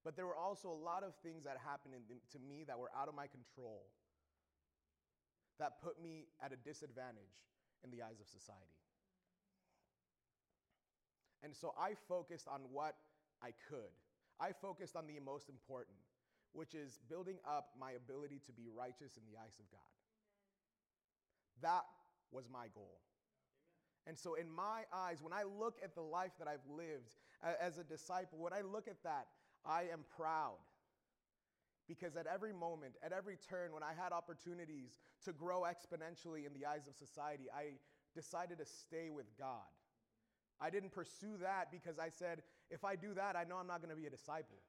But 0.04 0.16
there 0.16 0.26
were 0.26 0.36
also 0.36 0.68
a 0.68 0.80
lot 0.84 1.04
of 1.04 1.14
things 1.22 1.44
that 1.44 1.56
happened 1.64 1.94
in, 1.94 2.16
to 2.32 2.38
me 2.38 2.64
that 2.66 2.78
were 2.78 2.90
out 2.96 3.08
of 3.08 3.14
my 3.14 3.26
control 3.26 3.84
that 5.58 5.80
put 5.80 6.02
me 6.02 6.26
at 6.42 6.52
a 6.52 6.56
disadvantage 6.56 7.46
in 7.84 7.90
the 7.90 8.02
eyes 8.02 8.18
of 8.20 8.26
society. 8.26 8.81
And 11.42 11.54
so 11.54 11.74
I 11.78 11.94
focused 12.08 12.46
on 12.48 12.60
what 12.70 12.94
I 13.42 13.52
could. 13.68 13.92
I 14.40 14.52
focused 14.52 14.96
on 14.96 15.06
the 15.06 15.18
most 15.24 15.48
important, 15.48 15.96
which 16.52 16.74
is 16.74 16.98
building 17.08 17.38
up 17.46 17.70
my 17.78 17.92
ability 17.92 18.40
to 18.46 18.52
be 18.52 18.68
righteous 18.74 19.16
in 19.16 19.22
the 19.30 19.38
eyes 19.38 19.58
of 19.58 19.70
God. 19.70 19.80
That 21.60 21.84
was 22.30 22.48
my 22.50 22.66
goal. 22.74 22.98
And 24.06 24.18
so, 24.18 24.34
in 24.34 24.50
my 24.50 24.82
eyes, 24.92 25.22
when 25.22 25.32
I 25.32 25.44
look 25.44 25.78
at 25.82 25.94
the 25.94 26.02
life 26.02 26.32
that 26.40 26.48
I've 26.48 26.66
lived 26.68 27.14
as 27.60 27.78
a 27.78 27.84
disciple, 27.84 28.38
when 28.38 28.52
I 28.52 28.62
look 28.62 28.88
at 28.88 29.02
that, 29.04 29.28
I 29.64 29.82
am 29.92 30.04
proud. 30.16 30.58
Because 31.86 32.16
at 32.16 32.26
every 32.26 32.52
moment, 32.52 32.94
at 33.04 33.12
every 33.12 33.36
turn, 33.36 33.72
when 33.72 33.82
I 33.82 33.92
had 33.96 34.12
opportunities 34.12 34.98
to 35.24 35.32
grow 35.32 35.62
exponentially 35.62 36.46
in 36.46 36.52
the 36.54 36.66
eyes 36.66 36.88
of 36.88 36.96
society, 36.96 37.44
I 37.54 37.74
decided 38.14 38.58
to 38.58 38.64
stay 38.64 39.10
with 39.10 39.26
God. 39.38 39.70
I 40.62 40.70
didn't 40.70 40.92
pursue 40.92 41.36
that 41.42 41.72
because 41.72 41.98
I 41.98 42.08
said, 42.08 42.42
if 42.70 42.84
I 42.84 42.94
do 42.94 43.14
that, 43.14 43.34
I 43.34 43.42
know 43.42 43.56
I'm 43.56 43.66
not 43.66 43.82
going 43.82 43.90
to 43.90 44.00
be 44.00 44.06
a 44.06 44.10
disciple. 44.10 44.62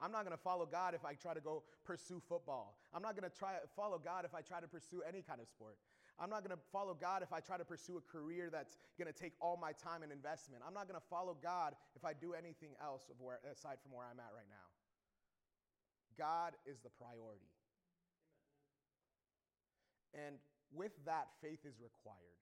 I'm 0.00 0.12
not 0.12 0.24
going 0.24 0.36
to 0.36 0.42
follow 0.42 0.66
God 0.66 0.94
if 0.94 1.04
I 1.04 1.14
try 1.14 1.32
to 1.32 1.40
go 1.40 1.62
pursue 1.84 2.20
football. 2.28 2.76
I'm 2.92 3.02
not 3.02 3.16
going 3.16 3.28
to 3.28 3.36
try 3.36 3.56
follow 3.74 3.98
God 3.98 4.24
if 4.24 4.34
I 4.34 4.40
try 4.40 4.60
to 4.60 4.68
pursue 4.68 5.02
any 5.08 5.22
kind 5.22 5.40
of 5.40 5.48
sport. 5.48 5.76
I'm 6.20 6.28
not 6.28 6.44
going 6.44 6.56
to 6.56 6.62
follow 6.70 6.92
God 6.92 7.22
if 7.22 7.32
I 7.32 7.40
try 7.40 7.56
to 7.56 7.64
pursue 7.64 7.96
a 7.96 8.04
career 8.04 8.50
that's 8.52 8.76
going 8.98 9.08
to 9.08 9.16
take 9.16 9.32
all 9.40 9.56
my 9.56 9.72
time 9.72 10.02
and 10.02 10.12
investment. 10.12 10.62
I'm 10.66 10.74
not 10.74 10.88
going 10.88 11.00
to 11.00 11.08
follow 11.08 11.36
God 11.42 11.72
if 11.96 12.04
I 12.04 12.12
do 12.12 12.34
anything 12.34 12.76
else 12.76 13.08
where, 13.18 13.40
aside 13.50 13.80
from 13.80 13.96
where 13.96 14.04
I'm 14.04 14.20
at 14.20 14.32
right 14.36 14.48
now. 14.52 14.68
God 16.18 16.52
is 16.68 16.80
the 16.84 16.92
priority. 17.00 17.48
And 20.12 20.36
with 20.72 20.92
that, 21.06 21.28
faith 21.40 21.64
is 21.64 21.80
required. 21.80 22.39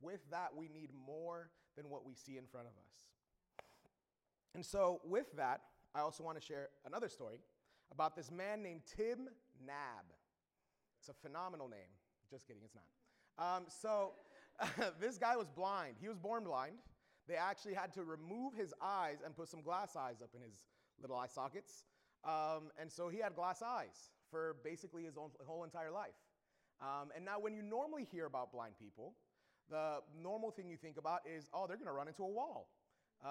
With 0.00 0.20
that, 0.30 0.50
we 0.56 0.68
need 0.68 0.90
more 1.06 1.50
than 1.76 1.90
what 1.90 2.04
we 2.04 2.14
see 2.14 2.36
in 2.36 2.46
front 2.46 2.66
of 2.66 2.72
us. 2.72 3.64
And 4.54 4.64
so, 4.64 5.00
with 5.04 5.26
that, 5.36 5.62
I 5.94 6.00
also 6.00 6.22
want 6.22 6.40
to 6.40 6.44
share 6.44 6.68
another 6.86 7.08
story 7.08 7.38
about 7.92 8.16
this 8.16 8.30
man 8.30 8.62
named 8.62 8.82
Tim 8.96 9.28
Nab. 9.64 10.04
It's 11.00 11.08
a 11.08 11.14
phenomenal 11.14 11.68
name. 11.68 11.90
Just 12.30 12.46
kidding, 12.46 12.62
it's 12.64 12.74
not. 12.74 13.56
Um, 13.56 13.64
so, 13.68 14.12
this 15.00 15.18
guy 15.18 15.36
was 15.36 15.48
blind. 15.48 15.96
He 16.00 16.08
was 16.08 16.18
born 16.18 16.44
blind. 16.44 16.74
They 17.28 17.36
actually 17.36 17.74
had 17.74 17.92
to 17.94 18.04
remove 18.04 18.54
his 18.54 18.72
eyes 18.82 19.18
and 19.24 19.36
put 19.36 19.48
some 19.48 19.60
glass 19.62 19.96
eyes 19.96 20.22
up 20.22 20.30
in 20.34 20.40
his 20.40 20.54
little 21.00 21.16
eye 21.16 21.26
sockets. 21.26 21.84
Um, 22.24 22.70
and 22.80 22.90
so 22.90 23.08
he 23.08 23.18
had 23.18 23.34
glass 23.34 23.62
eyes 23.62 24.10
for 24.30 24.56
basically 24.64 25.04
his 25.04 25.16
own, 25.16 25.30
whole 25.46 25.64
entire 25.64 25.90
life. 25.90 26.16
Um, 26.80 27.10
and 27.14 27.24
now, 27.24 27.38
when 27.38 27.54
you 27.54 27.62
normally 27.62 28.06
hear 28.10 28.26
about 28.26 28.52
blind 28.52 28.74
people, 28.78 29.14
the 29.70 29.98
normal 30.22 30.50
thing 30.50 30.68
you 30.68 30.76
think 30.76 30.96
about 30.96 31.20
is, 31.26 31.48
oh, 31.52 31.66
they're 31.66 31.76
going 31.76 31.88
to 31.88 31.92
run 31.92 32.08
into 32.08 32.22
a 32.22 32.28
wall 32.28 32.68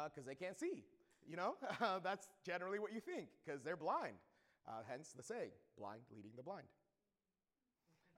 because 0.06 0.26
uh, 0.26 0.30
they 0.30 0.36
can't 0.36 0.58
see. 0.58 0.84
You 1.28 1.36
know, 1.36 1.56
that's 2.04 2.28
generally 2.46 2.80
what 2.80 2.94
you 2.94 3.00
think 3.00 3.28
because 3.46 3.62
they're 3.62 3.78
blind. 3.78 4.16
Uh, 4.68 4.84
hence 4.90 5.14
the 5.16 5.24
saying, 5.24 5.52
blind 5.78 6.02
leading 6.14 6.32
the 6.36 6.44
blind. 6.44 6.68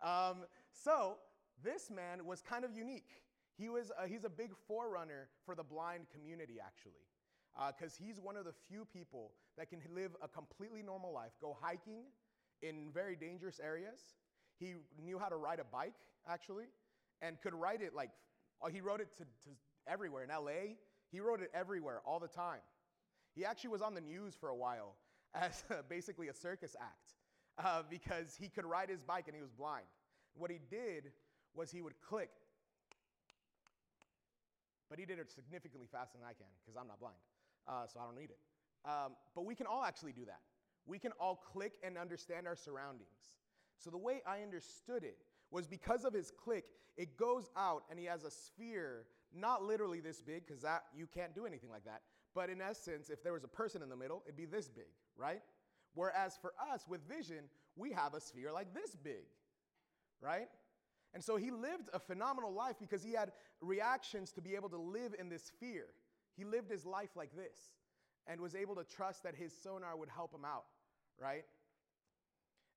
Um, 0.02 0.46
so 0.72 1.18
this 1.64 1.92
man 1.92 2.26
was 2.26 2.42
kind 2.42 2.64
of 2.64 2.74
unique. 2.74 3.22
He 3.58 3.70
was, 3.70 3.92
uh, 3.92 4.06
he's 4.06 4.24
a 4.24 4.30
big 4.30 4.52
forerunner 4.68 5.30
for 5.46 5.54
the 5.54 5.64
blind 5.64 6.06
community, 6.14 6.56
actually, 6.66 7.06
because 7.68 8.00
uh, 8.00 8.04
he's 8.04 8.20
one 8.20 8.38
of 8.38 8.46
the 8.46 8.54
few 8.68 8.86
people 8.86 9.32
that 9.58 9.70
can 9.70 9.80
live 9.94 10.12
a 10.24 10.28
completely 10.28 10.82
normal 10.82 11.14
life, 11.14 11.32
go 11.42 11.58
hiking 11.60 12.04
in 12.62 12.90
very 12.94 13.16
dangerous 13.16 13.60
areas. 13.60 14.00
He 14.58 14.76
knew 15.04 15.20
how 15.20 15.28
to 15.28 15.36
ride 15.36 15.60
a 15.60 15.66
bike, 15.66 15.94
actually 16.28 16.66
and 17.22 17.40
could 17.42 17.54
write 17.54 17.82
it 17.82 17.94
like, 17.94 18.10
oh, 18.62 18.68
he 18.68 18.82
wrote 18.82 19.02
it 19.02 19.16
to, 19.18 19.24
to 19.24 19.50
everywhere. 19.88 20.24
In 20.24 20.30
LA, 20.30 20.76
he 21.12 21.20
wrote 21.20 21.42
it 21.42 21.52
everywhere 21.54 22.02
all 22.06 22.20
the 22.20 22.28
time. 22.28 22.62
He 23.36 23.46
actually 23.46 23.72
was 23.72 23.82
on 23.82 23.94
the 23.94 24.02
news 24.02 24.36
for 24.40 24.50
a 24.50 24.56
while 24.56 24.96
as 25.36 25.64
basically 25.90 26.28
a 26.28 26.34
circus 26.34 26.76
act 26.80 27.14
uh, 27.64 27.84
because 27.90 28.36
he 28.40 28.50
could 28.50 28.66
ride 28.66 28.90
his 28.90 29.02
bike 29.02 29.26
and 29.28 29.36
he 29.36 29.42
was 29.42 29.52
blind. 29.52 29.86
What 30.36 30.52
he 30.52 30.60
did 30.70 31.12
was 31.56 31.72
he 31.72 31.82
would 31.82 32.00
click, 32.02 32.30
but 34.90 35.00
he 35.00 35.06
did 35.06 35.20
it 35.20 35.32
significantly 35.32 35.88
faster 35.92 36.18
than 36.18 36.28
I 36.28 36.34
can 36.34 36.48
because 36.64 36.80
I'm 36.80 36.88
not 36.88 37.00
blind, 37.00 37.18
uh, 37.68 37.88
so 37.88 38.00
I 38.00 38.06
don't 38.06 38.16
need 38.16 38.30
it. 38.30 38.40
Um, 38.86 39.14
but 39.36 39.46
we 39.46 39.56
can 39.56 39.66
all 39.66 39.84
actually 39.84 40.14
do 40.14 40.26
that. 40.26 40.40
We 40.86 41.00
can 41.00 41.12
all 41.20 41.36
click 41.36 41.74
and 41.84 41.98
understand 41.98 42.48
our 42.48 42.56
surroundings. 42.56 43.38
So 43.78 43.90
the 43.90 43.98
way 43.98 44.22
I 44.26 44.42
understood 44.42 45.04
it 45.04 45.18
was 45.52 45.68
because 45.68 46.06
of 46.06 46.14
his 46.14 46.32
click, 46.32 46.66
it 46.98 47.18
goes 47.18 47.50
out 47.58 47.84
and 47.90 48.00
he 48.00 48.06
has 48.06 48.24
a 48.24 48.32
sphere, 48.32 49.06
not 49.34 49.64
literally 49.64 50.00
this 50.00 50.22
big, 50.22 50.46
because 50.46 50.62
that 50.62 50.84
you 50.96 51.08
can't 51.08 51.34
do 51.34 51.46
anything 51.46 51.70
like 51.70 51.86
that. 51.86 52.02
But 52.36 52.50
in 52.50 52.62
essence, 52.62 53.10
if 53.10 53.24
there 53.24 53.34
was 53.34 53.44
a 53.44 53.48
person 53.48 53.82
in 53.82 53.90
the 53.90 53.96
middle, 53.96 54.24
it'd 54.26 54.38
be 54.38 54.46
this 54.46 54.70
big, 54.70 54.92
right? 55.18 55.42
Whereas 55.96 56.38
for 56.42 56.54
us 56.72 56.86
with 56.88 57.02
vision, 57.08 57.46
we 57.76 57.92
have 57.92 58.14
a 58.14 58.22
sphere 58.22 58.52
like 58.52 58.74
this 58.74 58.96
big, 58.96 59.26
right? 60.22 60.48
And 61.14 61.24
so 61.24 61.38
he 61.38 61.50
lived 61.50 61.90
a 61.94 62.00
phenomenal 62.00 62.54
life 62.54 62.76
because 62.80 63.04
he 63.04 63.14
had 63.14 63.32
reactions 63.62 64.32
to 64.34 64.42
be 64.42 64.56
able 64.56 64.70
to 64.70 64.78
live 64.78 65.16
in 65.18 65.30
this 65.30 65.46
sphere. 65.46 65.88
He 66.38 66.46
lived 66.46 66.70
his 66.70 66.86
life 66.86 67.10
like 67.16 67.36
this 67.36 67.72
and 68.28 68.40
was 68.40 68.54
able 68.54 68.76
to 68.76 68.84
trust 68.84 69.24
that 69.24 69.36
his 69.36 69.52
sonar 69.64 69.98
would 69.98 70.10
help 70.10 70.34
him 70.34 70.46
out, 70.46 70.66
right? 71.20 71.46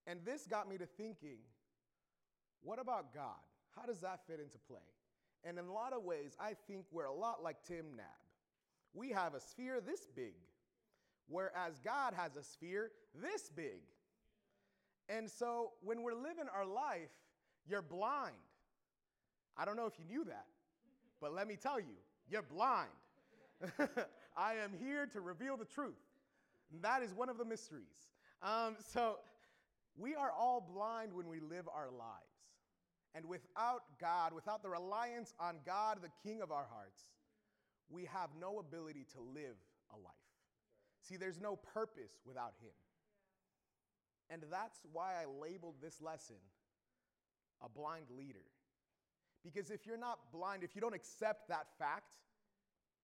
And 0.07 0.21
this 0.25 0.47
got 0.47 0.69
me 0.69 0.79
to 0.79 0.87
thinking 0.87 1.39
what 2.63 2.81
about 2.81 3.15
God? 3.15 3.41
How 3.77 3.87
does 3.87 4.01
that 4.01 4.21
fit 4.27 4.41
into 4.41 4.59
play? 4.59 4.79
And 5.45 5.59
in 5.59 5.67
a 5.67 5.73
lot 5.73 5.93
of 5.93 6.05
ways, 6.05 6.37
I 6.39 6.55
think 6.67 6.85
we're 6.93 7.07
a 7.07 7.15
lot 7.15 7.43
like 7.43 7.57
Tim 7.67 7.97
Nab. 7.97 8.07
We 8.95 9.11
have 9.11 9.35
a 9.35 9.41
sphere 9.41 9.81
this 9.81 10.07
big, 10.15 10.35
whereas 11.29 11.81
God 11.85 12.15
has 12.15 12.37
a 12.37 12.43
sphere 12.43 12.91
this 13.21 13.51
big. 13.51 13.81
And 15.09 15.29
so 15.29 15.73
when 15.83 16.03
we're 16.03 16.15
living 16.15 16.47
our 16.55 16.67
life, 16.67 17.11
you're 17.67 17.83
blind. 17.83 18.35
I 19.57 19.65
don't 19.65 19.77
know 19.77 19.87
if 19.87 19.99
you 19.99 20.05
knew 20.05 20.25
that, 20.25 20.47
but 21.21 21.35
let 21.35 21.47
me 21.47 21.57
tell 21.57 21.81
you, 21.81 21.97
you're 22.31 22.43
blind. 22.43 22.89
I 24.37 24.55
am 24.55 24.73
here 24.79 25.07
to 25.13 25.21
reveal 25.21 25.57
the 25.57 25.65
truth. 25.65 25.95
And 26.73 26.83
that 26.83 27.03
is 27.03 27.13
one 27.13 27.29
of 27.29 27.39
the 27.39 27.45
mysteries. 27.45 28.09
Um, 28.43 28.77
so 28.93 29.17
we 29.97 30.15
are 30.15 30.31
all 30.33 30.61
blind 30.61 31.13
when 31.13 31.29
we 31.29 31.41
live 31.41 31.69
our 31.69 31.91
lives. 31.91 32.32
And 33.15 33.27
without 33.27 33.83
God, 34.01 34.33
without 34.33 34.63
the 34.63 34.71
reliance 34.71 35.35
on 35.39 35.57
God, 35.67 35.99
the 36.03 36.11
King 36.27 36.41
of 36.41 36.51
our 36.51 36.67
hearts, 36.73 37.03
we 37.91 38.07
have 38.07 38.31
no 38.41 38.59
ability 38.59 39.07
to 39.15 39.21
live 39.21 39.57
a 39.93 39.97
life. 39.97 40.13
See, 41.03 41.17
there's 41.17 41.41
no 41.41 41.57
purpose 41.57 42.21
without 42.25 42.55
Him. 42.63 42.73
And 44.31 44.43
that's 44.51 44.81
why 44.93 45.13
I 45.21 45.27
labeled 45.41 45.75
this 45.83 46.01
lesson 46.01 46.37
a 47.65 47.69
blind 47.69 48.07
leader. 48.17 48.47
Because 49.45 49.71
if 49.71 49.87
you're 49.87 49.99
not 49.99 50.19
blind, 50.33 50.65
if 50.65 50.75
you 50.75 50.81
don't 50.81 50.95
accept 50.95 51.49
that 51.49 51.67
fact, 51.79 52.15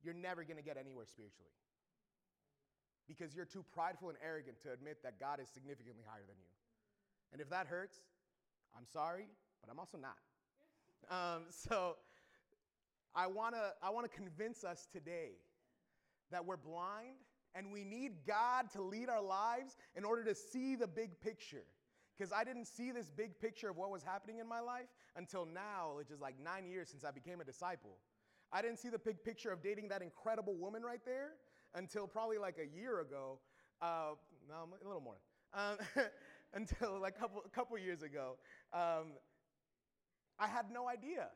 you're 0.02 0.14
never 0.14 0.44
going 0.44 0.56
to 0.56 0.62
get 0.62 0.76
anywhere 0.76 1.06
spiritually. 1.06 1.50
Because 3.06 3.34
you're 3.34 3.44
too 3.44 3.64
prideful 3.74 4.08
and 4.08 4.18
arrogant 4.24 4.60
to 4.62 4.72
admit 4.72 5.02
that 5.02 5.18
God 5.18 5.40
is 5.40 5.48
significantly 5.48 6.04
higher 6.06 6.24
than 6.26 6.36
you. 6.38 6.50
And 7.32 7.40
if 7.40 7.50
that 7.50 7.66
hurts, 7.66 7.98
I'm 8.76 8.86
sorry, 8.86 9.26
but 9.60 9.70
I'm 9.70 9.78
also 9.78 9.98
not. 9.98 10.16
Um, 11.10 11.44
so 11.50 11.96
I 13.14 13.26
want 13.26 13.54
to 13.54 13.72
I 13.82 13.90
want 13.90 14.10
to 14.10 14.16
convince 14.16 14.64
us 14.64 14.86
today 14.92 15.32
that 16.30 16.44
we're 16.44 16.56
blind 16.56 17.16
and 17.54 17.72
we 17.72 17.84
need 17.84 18.12
God 18.26 18.70
to 18.72 18.82
lead 18.82 19.08
our 19.08 19.22
lives 19.22 19.76
in 19.96 20.04
order 20.04 20.22
to 20.24 20.34
see 20.34 20.76
the 20.76 20.86
big 20.86 21.20
picture. 21.20 21.64
Because 22.16 22.32
I 22.32 22.44
didn't 22.44 22.66
see 22.66 22.90
this 22.90 23.10
big 23.10 23.38
picture 23.38 23.70
of 23.70 23.76
what 23.76 23.90
was 23.90 24.02
happening 24.02 24.38
in 24.38 24.48
my 24.48 24.60
life 24.60 24.88
until 25.16 25.46
now, 25.46 25.92
which 25.96 26.10
is 26.10 26.20
like 26.20 26.34
nine 26.42 26.66
years 26.66 26.88
since 26.88 27.04
I 27.04 27.10
became 27.10 27.40
a 27.40 27.44
disciple. 27.44 27.96
I 28.52 28.60
didn't 28.60 28.78
see 28.78 28.88
the 28.88 28.98
big 28.98 29.22
picture 29.22 29.50
of 29.52 29.62
dating 29.62 29.88
that 29.88 30.02
incredible 30.02 30.54
woman 30.54 30.82
right 30.82 31.04
there 31.04 31.32
until 31.74 32.06
probably 32.06 32.38
like 32.38 32.56
a 32.58 32.76
year 32.76 33.00
ago. 33.00 33.38
Uh, 33.80 34.14
no, 34.48 34.68
a 34.82 34.86
little 34.86 35.02
more. 35.02 35.18
Um, 35.54 35.76
until 36.54 37.00
like 37.00 37.16
a 37.16 37.20
couple, 37.20 37.42
a 37.44 37.48
couple 37.50 37.78
years 37.78 38.02
ago. 38.02 38.36
Um, 38.72 39.12
I 40.38 40.46
had 40.46 40.70
no 40.72 40.88
idea. 40.88 41.28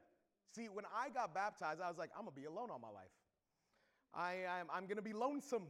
See, 0.54 0.68
when 0.68 0.84
I 0.94 1.08
got 1.08 1.34
baptized, 1.34 1.80
I 1.80 1.88
was 1.88 1.98
like, 1.98 2.10
I'm 2.16 2.24
gonna 2.24 2.36
be 2.36 2.44
alone 2.44 2.70
all 2.70 2.78
my 2.78 2.90
life. 2.90 3.10
I, 4.14 4.44
I'm, 4.60 4.66
I'm 4.72 4.86
gonna 4.86 5.02
be 5.02 5.12
lonesome. 5.12 5.66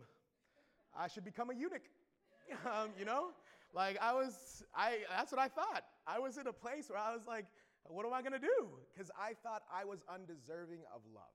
I 0.97 1.09
should 1.09 1.25
become 1.25 1.51
a 1.51 1.55
eunuch. 1.55 1.89
um, 2.67 2.91
you 2.99 3.05
know? 3.05 3.29
Like 3.75 3.97
I 4.03 4.13
was, 4.13 4.63
I 4.75 4.99
that's 5.09 5.33
what 5.33 5.41
I 5.41 5.49
thought. 5.49 5.85
I 6.07 6.19
was 6.19 6.37
in 6.37 6.47
a 6.47 6.53
place 6.53 6.91
where 6.91 6.99
I 6.99 7.15
was 7.15 7.27
like, 7.27 7.47
what 7.85 8.05
am 8.05 8.13
I 8.13 8.23
gonna 8.23 8.39
do? 8.39 8.69
Because 8.93 9.11
I 9.19 9.33
thought 9.43 9.63
I 9.73 9.85
was 9.85 10.01
undeserving 10.13 10.81
of 10.95 11.01
love. 11.15 11.33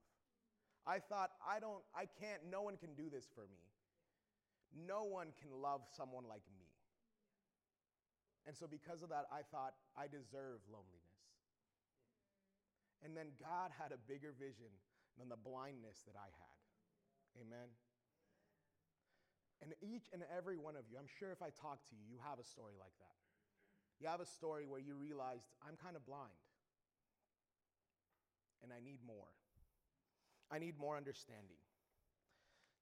I 0.86 1.00
thought 1.00 1.32
I 1.44 1.60
don't, 1.60 1.84
I 1.96 2.06
can't, 2.20 2.42
no 2.50 2.62
one 2.62 2.78
can 2.78 2.94
do 2.96 3.10
this 3.10 3.28
for 3.34 3.42
me. 3.42 3.60
No 4.88 5.04
one 5.04 5.28
can 5.42 5.62
love 5.62 5.82
someone 5.96 6.24
like 6.30 6.44
me. 6.56 6.68
And 8.46 8.56
so 8.56 8.68
because 8.68 9.04
of 9.04 9.10
that, 9.10 9.26
I 9.32 9.42
thought 9.52 9.74
I 9.98 10.08
deserve 10.08 10.64
loneliness. 10.72 11.07
And 13.06 13.16
then 13.16 13.34
God 13.38 13.70
had 13.78 13.94
a 13.94 14.00
bigger 14.10 14.34
vision 14.34 14.74
than 15.18 15.30
the 15.30 15.38
blindness 15.38 16.02
that 16.06 16.18
I 16.18 16.30
had. 16.30 16.58
Amen. 17.42 17.70
And 19.62 19.74
each 19.82 20.10
and 20.14 20.22
every 20.30 20.58
one 20.58 20.76
of 20.78 20.86
you, 20.90 20.98
I'm 20.98 21.10
sure 21.10 21.32
if 21.32 21.42
I 21.42 21.50
talk 21.50 21.82
to 21.90 21.94
you, 21.98 22.06
you 22.06 22.18
have 22.22 22.38
a 22.38 22.46
story 22.46 22.78
like 22.78 22.94
that. 23.02 23.18
You 23.98 24.06
have 24.08 24.22
a 24.22 24.30
story 24.30 24.66
where 24.70 24.80
you 24.80 24.94
realized, 24.94 25.50
I'm 25.66 25.78
kind 25.78 25.96
of 25.96 26.06
blind. 26.06 26.38
And 28.62 28.70
I 28.70 28.82
need 28.82 29.02
more. 29.06 29.34
I 30.52 30.60
need 30.60 30.78
more 30.78 30.98
understanding. 30.98 31.58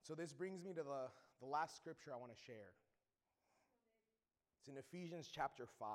So, 0.04 0.14
this 0.14 0.34
brings 0.34 0.62
me 0.64 0.72
to 0.74 0.84
the, 0.84 1.10
the 1.42 1.48
last 1.48 1.76
scripture 1.76 2.12
I 2.14 2.20
want 2.20 2.32
to 2.32 2.42
share. 2.46 2.76
It's 4.60 4.70
in 4.70 4.78
Ephesians 4.78 5.30
chapter 5.34 5.66
5, 5.66 5.88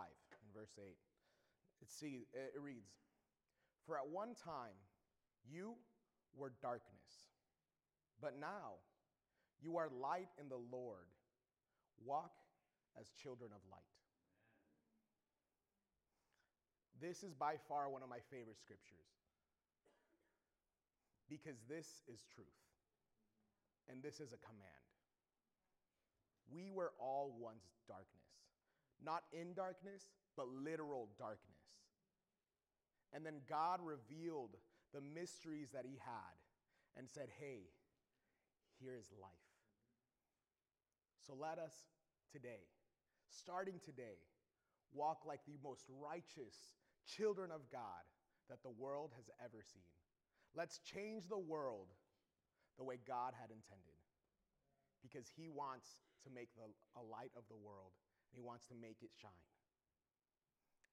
in 0.43 0.49
verse 0.53 0.75
8. 0.79 0.97
It, 1.81 1.91
see, 1.91 2.27
it 2.35 2.61
reads 2.61 2.91
For 3.91 3.99
at 3.99 4.07
one 4.09 4.37
time 4.39 4.79
you 5.51 5.75
were 6.37 6.53
darkness, 6.63 7.27
but 8.23 8.39
now 8.39 8.79
you 9.61 9.79
are 9.79 9.89
light 10.01 10.29
in 10.41 10.49
the 10.49 10.63
Lord. 10.71 11.11
Walk 12.07 12.31
as 13.01 13.11
children 13.21 13.51
of 13.53 13.59
light. 13.69 13.83
This 17.01 17.25
is 17.25 17.35
by 17.35 17.57
far 17.67 17.91
one 17.91 18.05
of 18.05 18.09
my 18.09 18.23
favorite 18.31 18.61
scriptures 18.61 19.11
because 21.29 21.59
this 21.69 22.05
is 22.07 22.23
truth 22.33 22.47
and 23.91 24.01
this 24.05 24.21
is 24.21 24.33
a 24.33 24.39
command. 24.39 24.87
We 26.49 26.71
were 26.71 26.93
all 27.01 27.35
once 27.37 27.67
darkness, 27.89 28.39
not 29.05 29.25
in 29.33 29.53
darkness, 29.53 30.07
but 30.37 30.47
literal 30.47 31.09
darkness. 31.19 31.60
And 33.13 33.27
then 33.27 33.41
God 33.49 33.81
revealed 33.83 34.57
the 34.95 35.01
mysteries 35.01 35.71
that 35.73 35.85
He 35.85 35.99
had 36.05 36.37
and 36.97 37.09
said, 37.09 37.29
Hey, 37.39 37.71
here 38.81 38.97
is 38.99 39.11
life. 39.21 39.31
So 41.27 41.35
let 41.39 41.59
us 41.59 41.75
today, 42.33 42.67
starting 43.29 43.81
today, 43.85 44.19
walk 44.93 45.23
like 45.27 45.41
the 45.47 45.59
most 45.63 45.85
righteous 46.01 46.55
children 47.07 47.51
of 47.51 47.71
God 47.71 48.03
that 48.49 48.63
the 48.63 48.71
world 48.71 49.13
has 49.17 49.31
ever 49.45 49.63
seen. 49.63 49.87
Let's 50.55 50.79
change 50.79 51.29
the 51.29 51.39
world 51.39 51.95
the 52.79 52.85
way 52.85 52.99
God 53.07 53.35
had 53.39 53.51
intended 53.51 54.01
because 55.03 55.31
He 55.37 55.49
wants 55.49 56.01
to 56.25 56.31
make 56.35 56.49
the, 56.57 56.67
a 56.99 57.05
light 57.05 57.31
of 57.37 57.45
the 57.49 57.57
world 57.57 57.95
and 58.31 58.35
He 58.35 58.43
wants 58.43 58.67
to 58.67 58.75
make 58.75 58.99
it 59.03 59.11
shine. 59.15 59.47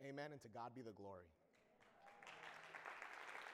Amen, 0.06 0.30
and 0.32 0.42
to 0.42 0.50
God 0.50 0.76
be 0.76 0.86
the 0.86 0.94
glory. 0.94 1.34